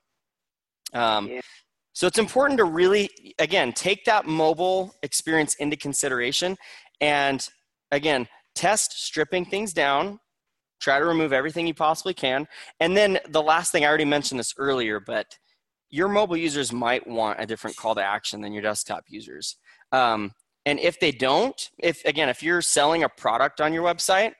[0.94, 1.40] Um, yeah.
[1.92, 6.56] So it's important to really, again, take that mobile experience into consideration
[7.00, 7.46] and,
[7.90, 10.18] again, test stripping things down,
[10.80, 12.46] try to remove everything you possibly can.
[12.80, 15.38] And then the last thing, I already mentioned this earlier, but
[15.90, 19.56] your mobile users might want a different call to action than your desktop users.
[19.92, 20.32] Um,
[20.64, 24.32] and if they don't, if again, if you're selling a product on your website,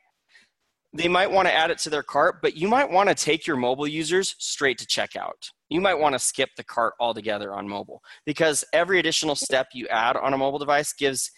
[0.92, 3.46] they might want to add it to their cart, but you might want to take
[3.46, 7.66] your mobile users straight to checkout you might want to skip the cart altogether on
[7.66, 11.30] mobile because every additional step you add on a mobile device gives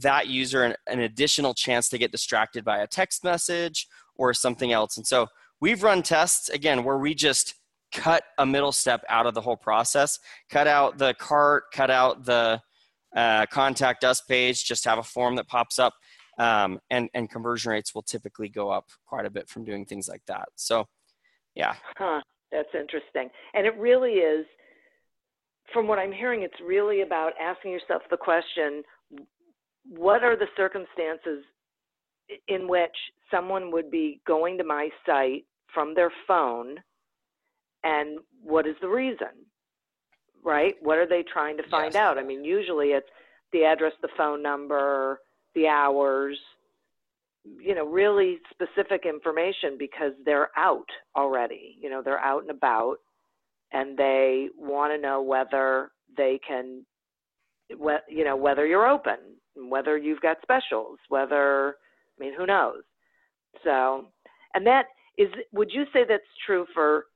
[0.00, 4.72] that user an, an, additional chance to get distracted by a text message or something
[4.72, 4.96] else.
[4.96, 5.28] And so
[5.60, 7.54] we've run tests again where we just
[7.92, 10.18] cut a middle step out of the whole process,
[10.50, 12.60] cut out the cart, cut out the
[13.16, 15.94] uh, contact us page, just have a form that pops up.
[16.38, 20.08] Um, and, and conversion rates will typically go up quite a bit from doing things
[20.08, 20.48] like that.
[20.54, 20.86] So,
[21.54, 21.74] yeah.
[21.96, 22.20] Huh.
[22.50, 23.28] That's interesting.
[23.54, 24.46] And it really is,
[25.72, 28.82] from what I'm hearing, it's really about asking yourself the question
[29.90, 31.44] what are the circumstances
[32.46, 32.94] in which
[33.30, 36.76] someone would be going to my site from their phone
[37.84, 39.28] and what is the reason?
[40.44, 40.74] Right?
[40.82, 42.02] What are they trying to find yes.
[42.02, 42.18] out?
[42.18, 43.08] I mean, usually it's
[43.52, 45.20] the address, the phone number,
[45.58, 46.38] the hours,
[47.60, 51.76] you know, really specific information because they're out already.
[51.80, 52.96] You know, they're out and about
[53.72, 56.84] and they want to know whether they can,
[57.68, 59.18] you know, whether you're open,
[59.56, 61.76] whether you've got specials, whether,
[62.18, 62.82] I mean, who knows?
[63.64, 64.06] So,
[64.54, 64.86] and that
[65.18, 67.06] is, would you say that's true for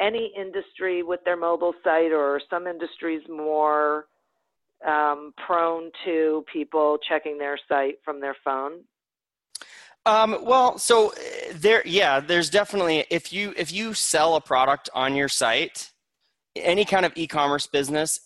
[0.00, 4.06] any industry with their mobile site or some industries more
[4.86, 8.84] um, prone to people checking their site from their phone?
[10.06, 11.14] Um, well, so uh,
[11.54, 15.90] there, yeah, there's definitely if you if you sell a product on your site,
[16.56, 18.20] any kind of e-commerce business,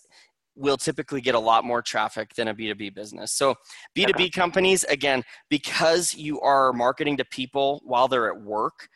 [0.55, 3.31] will typically get a lot more traffic than a B2B business.
[3.33, 3.55] So,
[3.95, 8.87] B2B companies, again, because you are marketing to people while they're at work,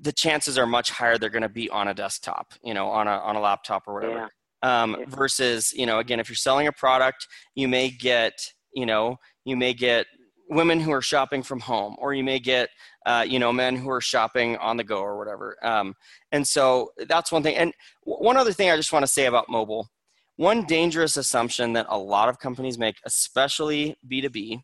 [0.00, 3.08] the chances are much higher they're going to be on a desktop, you know, on
[3.08, 4.14] a, on a laptop or whatever.
[4.14, 4.28] Yeah.
[4.62, 5.04] Um.
[5.08, 8.32] Versus, you know, again, if you're selling a product, you may get,
[8.74, 10.06] you know, you may get
[10.48, 12.68] women who are shopping from home, or you may get,
[13.06, 15.56] uh, you know, men who are shopping on the go or whatever.
[15.62, 15.94] Um,
[16.30, 17.56] and so that's one thing.
[17.56, 17.72] And
[18.04, 19.88] one other thing I just want to say about mobile
[20.36, 24.60] one dangerous assumption that a lot of companies make, especially B2B,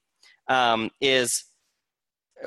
[0.48, 1.44] um, is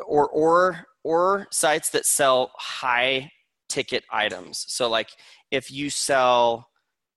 [0.06, 3.32] or or or sites that sell high
[3.70, 4.66] ticket items.
[4.68, 5.10] So like
[5.52, 6.68] if you sell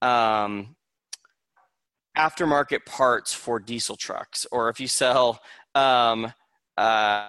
[0.05, 0.77] um,
[2.17, 5.41] aftermarket parts for diesel trucks, or if you sell
[5.75, 6.33] um,
[6.77, 7.29] uh,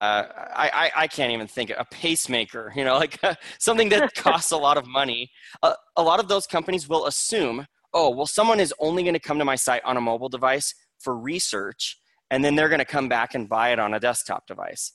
[0.00, 0.24] uh,
[0.54, 3.18] I, I, can't even think a pacemaker, you know, like
[3.58, 5.30] something that costs a lot of money.
[5.62, 7.66] Uh, a lot of those companies will assume
[7.96, 10.74] oh, well, someone is only going to come to my site on a mobile device
[10.98, 11.98] for research,
[12.30, 14.92] and then they're going to come back and buy it on a desktop device.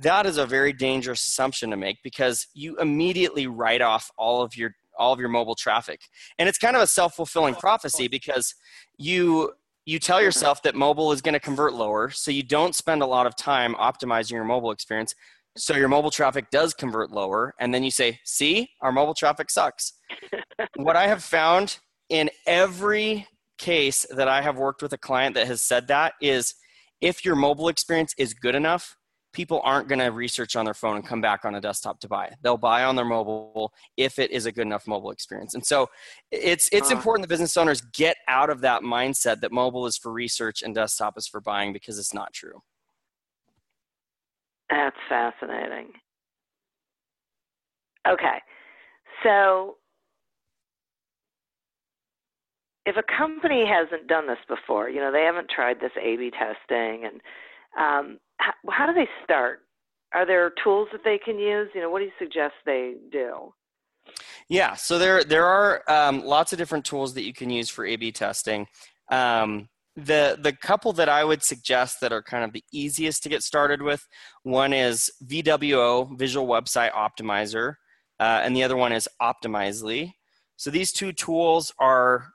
[0.00, 4.54] That is a very dangerous assumption to make because you immediately write off all of
[4.54, 6.00] your all of your mobile traffic.
[6.38, 8.54] And it's kind of a self-fulfilling oh, prophecy because
[8.98, 9.52] you
[9.88, 13.06] you tell yourself that mobile is going to convert lower, so you don't spend a
[13.06, 15.14] lot of time optimizing your mobile experience.
[15.56, 19.48] So your mobile traffic does convert lower, and then you say, "See, our mobile traffic
[19.48, 19.92] sucks."
[20.76, 21.78] what I have found
[22.08, 23.28] in every
[23.58, 26.54] case that I have worked with a client that has said that is
[27.00, 28.96] if your mobile experience is good enough,
[29.36, 32.08] people aren't going to research on their phone and come back on a desktop to
[32.08, 32.32] buy.
[32.40, 35.54] They'll buy on their mobile if it is a good enough mobile experience.
[35.54, 35.90] And so
[36.32, 40.10] it's it's important that business owners get out of that mindset that mobile is for
[40.10, 42.62] research and desktop is for buying because it's not true.
[44.70, 45.92] That's fascinating.
[48.08, 48.38] Okay.
[49.22, 49.76] So
[52.86, 57.04] if a company hasn't done this before, you know, they haven't tried this A/B testing,
[57.04, 57.20] and
[57.78, 59.60] um, how, how do they start?
[60.14, 61.68] Are there tools that they can use?
[61.74, 63.52] You know, what do you suggest they do?
[64.48, 67.84] Yeah, so there there are um, lots of different tools that you can use for
[67.84, 68.66] A/B testing.
[69.10, 73.28] Um, the the couple that I would suggest that are kind of the easiest to
[73.28, 74.06] get started with,
[74.44, 77.74] one is VWO Visual Website Optimizer,
[78.20, 80.12] uh, and the other one is Optimizely.
[80.56, 82.32] So these two tools are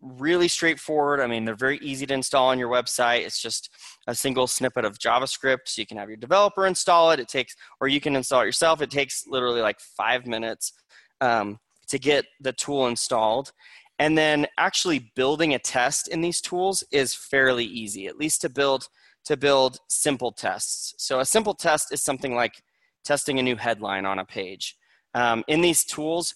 [0.00, 1.20] really straightforward.
[1.20, 3.20] I mean, they're very easy to install on your website.
[3.20, 3.70] It's just
[4.06, 5.66] a single snippet of JavaScript.
[5.66, 7.20] So you can have your developer install it.
[7.20, 8.80] It takes, or you can install it yourself.
[8.80, 10.72] It takes literally like five minutes
[11.20, 13.52] um, to get the tool installed.
[13.98, 18.48] And then actually building a test in these tools is fairly easy, at least to
[18.48, 18.88] build
[19.26, 20.94] to build simple tests.
[20.96, 22.62] So a simple test is something like
[23.04, 24.76] testing a new headline on a page.
[25.14, 26.34] Um, in these tools,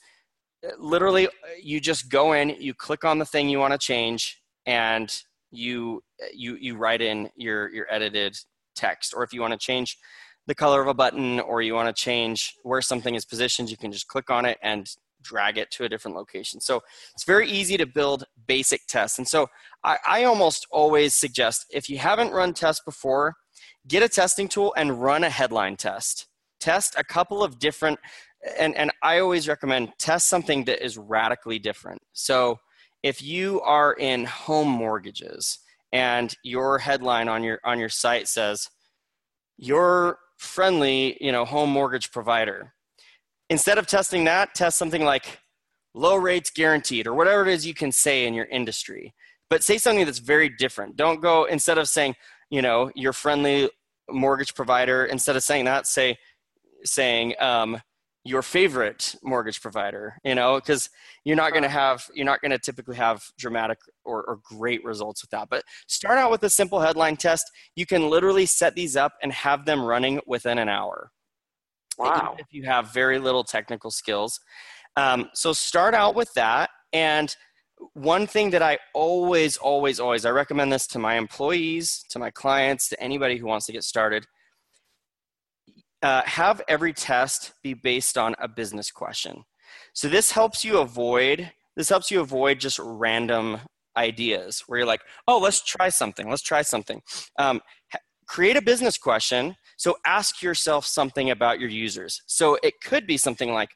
[0.78, 1.30] literally uh,
[1.62, 6.02] you just go in you click on the thing you want to change and you
[6.22, 8.36] uh, you you write in your your edited
[8.74, 9.14] text.
[9.16, 9.96] Or if you want to change
[10.46, 13.78] the color of a button or you want to change where something is positioned you
[13.78, 14.90] can just click on it and
[15.22, 16.60] drag it to a different location.
[16.60, 16.82] So
[17.14, 19.16] it's very easy to build basic tests.
[19.16, 19.48] And so
[19.82, 23.34] I, I almost always suggest if you haven't run tests before
[23.88, 26.26] get a testing tool and run a headline test.
[26.60, 27.98] Test a couple of different
[28.58, 32.00] and and I always recommend test something that is radically different.
[32.12, 32.58] So
[33.02, 35.58] if you are in home mortgages
[35.92, 38.68] and your headline on your on your site says
[39.56, 42.74] your friendly, you know, home mortgage provider.
[43.50, 45.38] Instead of testing that, test something like
[45.94, 49.14] low rates guaranteed or whatever it is you can say in your industry.
[49.48, 50.96] But say something that's very different.
[50.96, 52.14] Don't go instead of saying,
[52.50, 53.70] you know, your friendly
[54.10, 56.16] mortgage provider, instead of saying that, say
[56.84, 57.80] saying um,
[58.24, 60.88] your favorite mortgage provider you know because
[61.24, 64.84] you're not going to have you're not going to typically have dramatic or, or, great
[64.84, 65.48] results with that.
[65.50, 67.50] But start out with a simple headline test.
[67.74, 71.10] You can literally set these up and have them running within an hour.
[71.98, 72.34] Wow.
[72.38, 74.40] if you have very little technical skills.
[74.96, 76.70] Um, so start out with that.
[76.92, 77.34] And
[77.92, 82.30] one thing that i always always always i recommend this to my employees to my
[82.30, 84.24] clients to anybody who wants to get started
[86.04, 89.44] uh, have every test be based on a business question.
[89.92, 93.58] So this helps you avoid this helps you avoid just random
[93.96, 96.28] ideas where you're like, oh, let's try something.
[96.28, 97.02] Let's try something.
[97.38, 97.60] Um,
[98.26, 99.56] create a business question.
[99.76, 102.22] So ask yourself something about your users.
[102.26, 103.70] So it could be something like,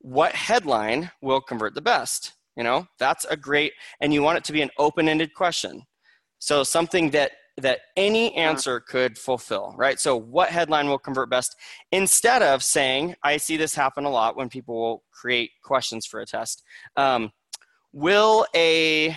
[0.00, 2.32] what headline will convert the best?
[2.56, 5.82] You know, that's a great, and you want it to be an open-ended question.
[6.38, 9.98] So something that that any answer could fulfill, right?
[9.98, 11.56] So, what headline will convert best?
[11.90, 16.20] Instead of saying, I see this happen a lot when people will create questions for
[16.20, 16.62] a test.
[16.96, 17.32] Um,
[17.92, 19.16] will a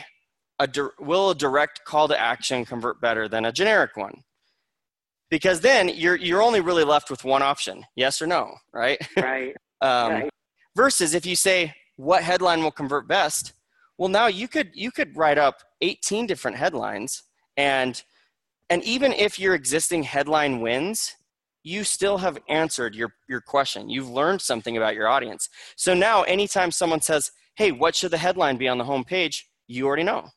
[0.60, 0.70] a
[1.00, 4.24] will a direct call to action convert better than a generic one?
[5.30, 8.98] Because then you're you're only really left with one option, yes or no, right?
[9.18, 9.56] Right.
[9.82, 10.30] um, right.
[10.76, 13.54] Versus if you say what headline will convert best,
[13.98, 17.24] well now you could you could write up 18 different headlines
[17.58, 18.04] and
[18.70, 21.16] and even if your existing headline wins,
[21.64, 23.90] you still have answered your, your question.
[23.90, 25.50] You've learned something about your audience.
[25.76, 29.50] So now, anytime someone says, Hey, what should the headline be on the home page?
[29.68, 30.30] You already know.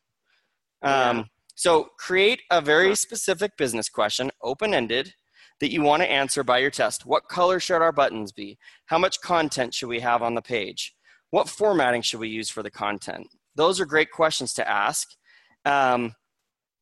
[0.81, 5.13] Um, So create a very specific business question, open ended,
[5.59, 7.05] that you want to answer by your test.
[7.05, 8.57] What color should our buttons be?
[8.87, 10.93] How much content should we have on the page?
[11.29, 13.27] What formatting should we use for the content?
[13.55, 15.07] Those are great questions to ask.
[15.63, 16.15] Um,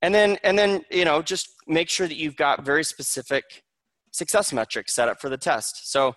[0.02, 3.64] and then, and then, you know, just make sure that you've got very specific
[4.12, 5.91] success metrics set up for the test.
[5.91, 6.14] So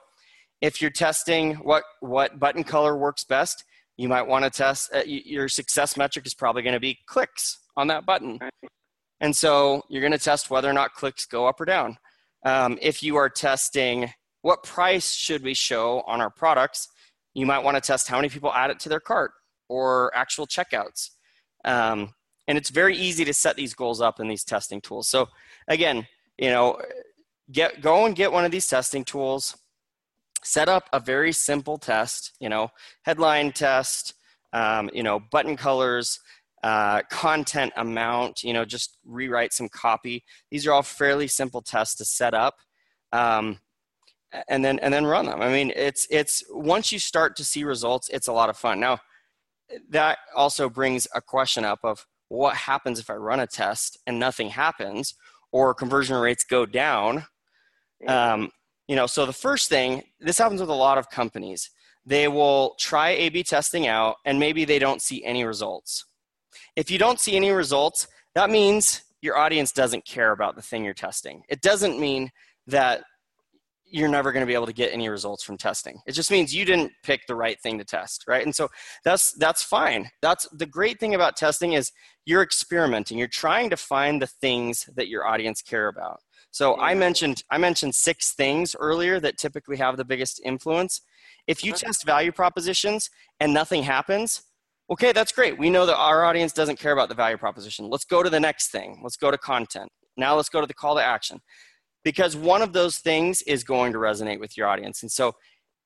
[0.61, 3.64] if you're testing what, what button color works best,
[3.97, 7.59] you might want to test uh, your success metric is probably going to be clicks
[7.76, 8.41] on that button.
[9.20, 11.97] And so you're going to test whether or not clicks go up or down.
[12.45, 14.11] Um, if you are testing
[14.43, 16.89] what price should we show on our products,
[17.35, 19.32] you might want to test how many people add it to their cart
[19.68, 21.11] or actual checkouts.
[21.64, 22.12] Um,
[22.47, 25.09] and it's very easy to set these goals up in these testing tools.
[25.09, 25.28] So
[25.68, 26.07] again,
[26.38, 26.80] you know,
[27.51, 29.57] get go and get one of these testing tools.
[30.42, 32.32] Set up a very simple test.
[32.40, 32.68] You know,
[33.03, 34.14] headline test.
[34.53, 36.20] Um, you know, button colors,
[36.62, 38.42] uh, content amount.
[38.42, 40.24] You know, just rewrite some copy.
[40.51, 42.57] These are all fairly simple tests to set up.
[43.12, 43.59] Um,
[44.49, 45.40] and then and then run them.
[45.40, 48.80] I mean, it's it's once you start to see results, it's a lot of fun.
[48.80, 48.99] Now,
[49.90, 54.18] that also brings a question up of what happens if I run a test and
[54.18, 55.14] nothing happens,
[55.53, 57.27] or conversion rates go down.
[58.09, 58.51] Um,
[58.89, 61.70] you know, so the first thing this happens with a lot of companies.
[62.05, 66.05] They will try A/B testing out, and maybe they don't see any results.
[66.77, 70.85] If you don't see any results, that means your audience doesn't care about the thing
[70.85, 71.43] you're testing.
[71.49, 72.31] It doesn't mean
[72.66, 73.05] that
[73.87, 76.01] you're never going to be able to get any results from testing.
[76.07, 78.45] It just means you didn't pick the right thing to test, right?
[78.45, 78.68] And so
[79.05, 80.11] that's that's fine.
[80.22, 81.93] That's the great thing about testing is
[82.24, 83.18] you're experimenting.
[83.18, 86.20] You're trying to find the things that your audience care about.
[86.51, 91.01] So I mentioned I mentioned six things earlier that typically have the biggest influence.
[91.47, 91.87] If you uh-huh.
[91.87, 93.11] test value propositions
[93.41, 94.43] and nothing happens,
[94.91, 95.59] okay, that's great.
[95.59, 97.91] We know that our audience doesn't care about the value proposition.
[97.91, 99.01] Let's go to the next thing.
[99.03, 99.91] Let's go to content.
[100.16, 101.41] Now let's go to the call to action
[102.05, 105.02] because one of those things is going to resonate with your audience.
[105.02, 105.32] And so,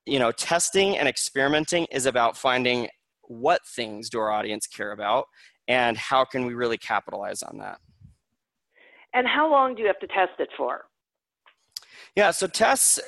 [0.05, 2.89] you know, testing and experimenting is about finding
[3.23, 5.25] what things do our audience care about
[5.67, 7.79] and how can we really capitalize on that.
[9.13, 10.85] And how long do you have to test it for?
[12.15, 12.99] Yeah, so tests,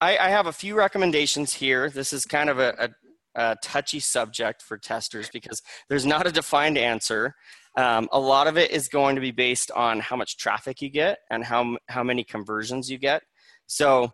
[0.00, 1.90] I, I have a few recommendations here.
[1.90, 2.90] This is kind of a,
[3.36, 7.34] a, a touchy subject for testers because there's not a defined answer.
[7.76, 10.90] Um, a lot of it is going to be based on how much traffic you
[10.90, 13.22] get and how, how many conversions you get.
[13.66, 14.12] So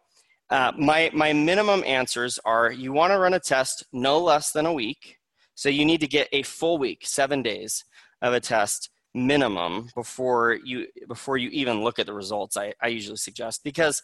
[0.50, 4.66] uh, my, my minimum answers are you want to run a test no less than
[4.66, 5.16] a week.
[5.54, 7.84] So you need to get a full week, seven days
[8.22, 12.88] of a test minimum before you before you even look at the results I, I
[12.88, 14.02] usually suggest because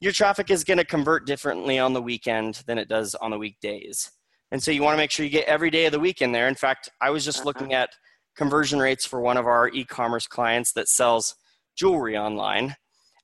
[0.00, 3.38] your traffic is going to convert differently on the weekend than it does on the
[3.38, 4.10] weekdays
[4.52, 6.30] and so you want to make sure you get every day of the week in
[6.30, 7.90] there in fact i was just looking at
[8.36, 11.36] conversion rates for one of our e-commerce clients that sells
[11.76, 12.76] jewelry online.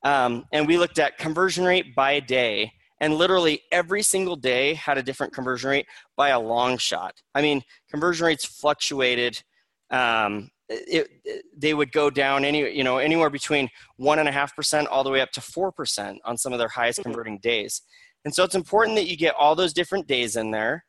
[0.03, 2.73] Um, and we looked at conversion rate by day.
[3.03, 5.87] And literally every single day had a different conversion rate
[6.17, 7.15] by a long shot.
[7.35, 9.43] I mean conversion rates fluctuated.
[9.91, 14.33] Um, it, it, they would go down any you know anywhere between one and a
[14.33, 17.39] half percent all the way up to four percent on some of their highest converting
[17.39, 17.83] days.
[18.25, 20.85] And so it's important that you get all those different days in there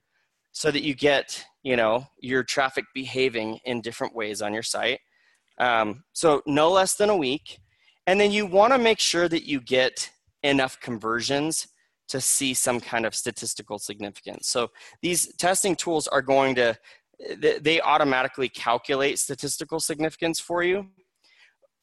[0.52, 5.00] so that you get you know your traffic behaving in different ways on your site.
[5.58, 7.60] Um, so no less than a week.
[8.08, 10.10] And then you want to make sure that you get
[10.44, 11.68] enough conversions
[12.10, 14.48] to see some kind of statistical significance.
[14.50, 14.70] So
[15.02, 16.78] these testing tools are going to
[17.38, 20.88] they automatically calculate statistical significance for you.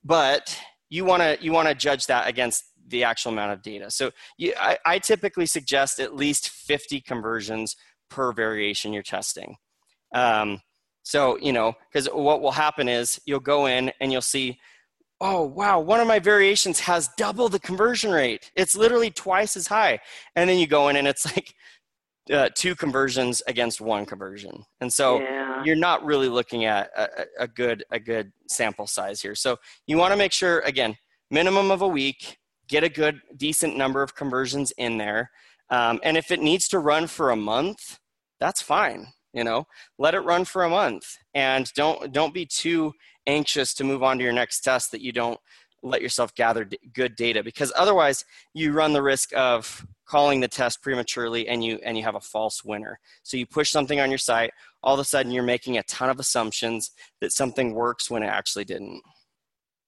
[0.05, 0.59] But
[0.91, 3.91] you want to you want to judge that against the actual amount of data.
[3.91, 7.77] So you, I, I typically suggest at least 50 conversions
[8.11, 9.57] per variation you're testing.
[10.15, 10.61] Um,
[11.03, 14.59] so you know because what will happen is you'll go in and you'll see
[15.21, 18.51] oh wow one of my variations has double the conversion rate.
[18.57, 20.01] It's literally twice as high.
[20.37, 21.55] And then you go in and it's like
[22.33, 24.65] uh, two conversions against one conversion.
[24.81, 25.65] And so Yeah.
[25.65, 29.35] you're not really looking at a, a a good a good sample size here.
[29.35, 29.57] So
[29.87, 30.97] you want to make sure again
[31.31, 32.39] minimum of a week
[32.69, 35.31] get a good decent number of conversions in there
[35.71, 37.99] um, and if it needs to run for a month
[38.41, 39.67] that's fine you know
[39.99, 41.17] let it run for a month.
[41.35, 42.93] And don't don't be too
[43.27, 45.39] anxious to move on to your next test that you don't
[45.83, 50.49] let yourself gather d- good data because otherwise you run the risk of calling the
[50.49, 52.99] test prematurely and you and you have a false winner.
[53.23, 54.51] So you push something on your site
[54.83, 58.29] all of a sudden you're making a ton of assumptions that something works when it
[58.29, 59.03] actually didn't.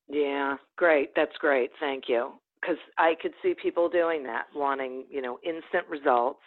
[0.09, 1.11] Yeah great.
[1.17, 1.71] That's great.
[1.81, 6.41] Thank you because i could see people doing that wanting you know instant results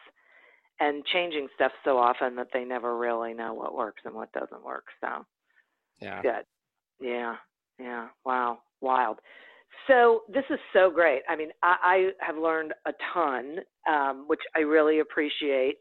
[0.80, 4.64] and changing stuff so often that they never really know what works and what doesn't
[4.64, 5.26] work so
[6.02, 6.46] yeah good
[7.00, 7.36] yeah
[7.80, 9.18] yeah wow wild.
[9.88, 11.22] So this is so great.
[11.28, 13.58] I mean, I, I have learned a ton,
[13.90, 15.78] um, which I really appreciate.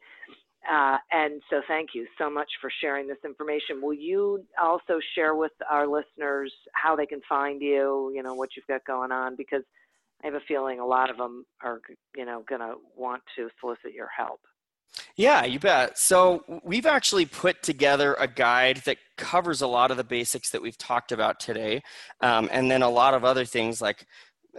[0.72, 3.82] Uh, and so thank you so much for sharing this information.
[3.82, 8.50] Will you also share with our listeners how they can find you, you know, what
[8.56, 9.36] you've got going on?
[9.36, 9.62] Because
[10.22, 11.80] I have a feeling a lot of them are,
[12.16, 14.40] you know, going to want to solicit your help.
[15.16, 15.98] Yeah, you bet.
[15.98, 20.62] So we've actually put together a guide that covers a lot of the basics that
[20.62, 21.82] we've talked about today,
[22.20, 24.06] um, and then a lot of other things like,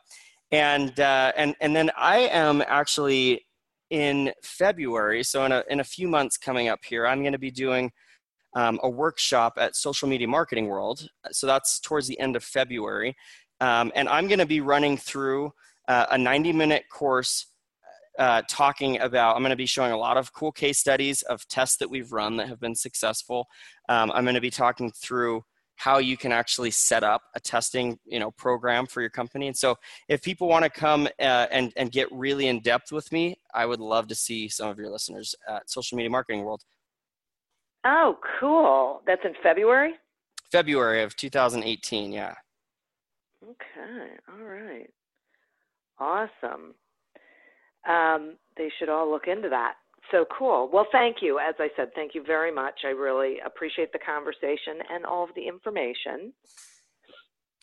[0.53, 3.47] and uh, and and then I am actually
[3.91, 7.39] in February, so in a in a few months coming up here, I'm going to
[7.39, 7.93] be doing
[8.55, 11.09] um, a workshop at Social Media Marketing World.
[11.33, 13.17] So that's towards the end of February,
[13.61, 15.53] um, and I'm going to be running through
[15.89, 17.47] uh, a 90 minute course
[18.19, 21.47] uh, talking about, I'm going to be showing a lot of cool case studies of
[21.49, 23.47] tests that we've run that have been successful.
[23.89, 25.45] Um, I'm going to be talking through
[25.77, 29.47] how you can actually set up a testing you know program for your company.
[29.47, 29.77] And so
[30.09, 33.65] if people want to come uh, and and get really in depth with me i
[33.65, 36.63] would love to see some of your listeners at social media marketing world.
[37.85, 39.03] Oh cool.
[39.07, 39.95] That's in february?
[40.51, 42.35] February of 2018 yeah.
[43.45, 44.91] Okay all right.
[45.99, 46.75] Awesome
[47.89, 49.75] um, they should all look into that.
[50.11, 50.71] So cool.
[50.73, 51.39] Well, thank you.
[51.39, 52.81] As I said, thank you very much.
[52.85, 56.33] I really appreciate the conversation and all of the information.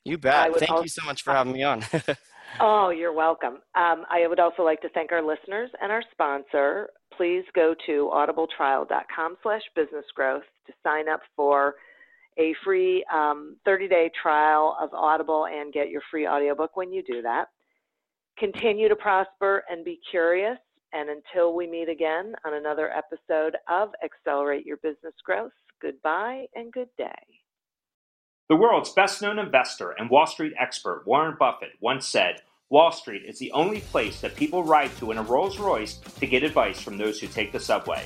[0.03, 0.53] You bet.
[0.57, 1.84] Thank also, you so much for having me on.
[2.59, 3.59] oh, you're welcome.
[3.76, 6.89] Um, I would also like to thank our listeners and our sponsor.
[7.15, 11.76] Please go to audibletrial.com slash business growth to sign up for
[12.38, 17.21] a free 30-day um, trial of Audible and get your free audiobook when you do
[17.21, 17.45] that.
[18.38, 20.57] Continue to prosper and be curious.
[20.93, 26.71] And until we meet again on another episode of Accelerate Your Business Growth, goodbye and
[26.71, 27.11] good day.
[28.49, 33.23] The world's best known investor and Wall Street expert, Warren Buffett, once said Wall Street
[33.25, 36.81] is the only place that people ride to in a Rolls Royce to get advice
[36.81, 38.05] from those who take the subway.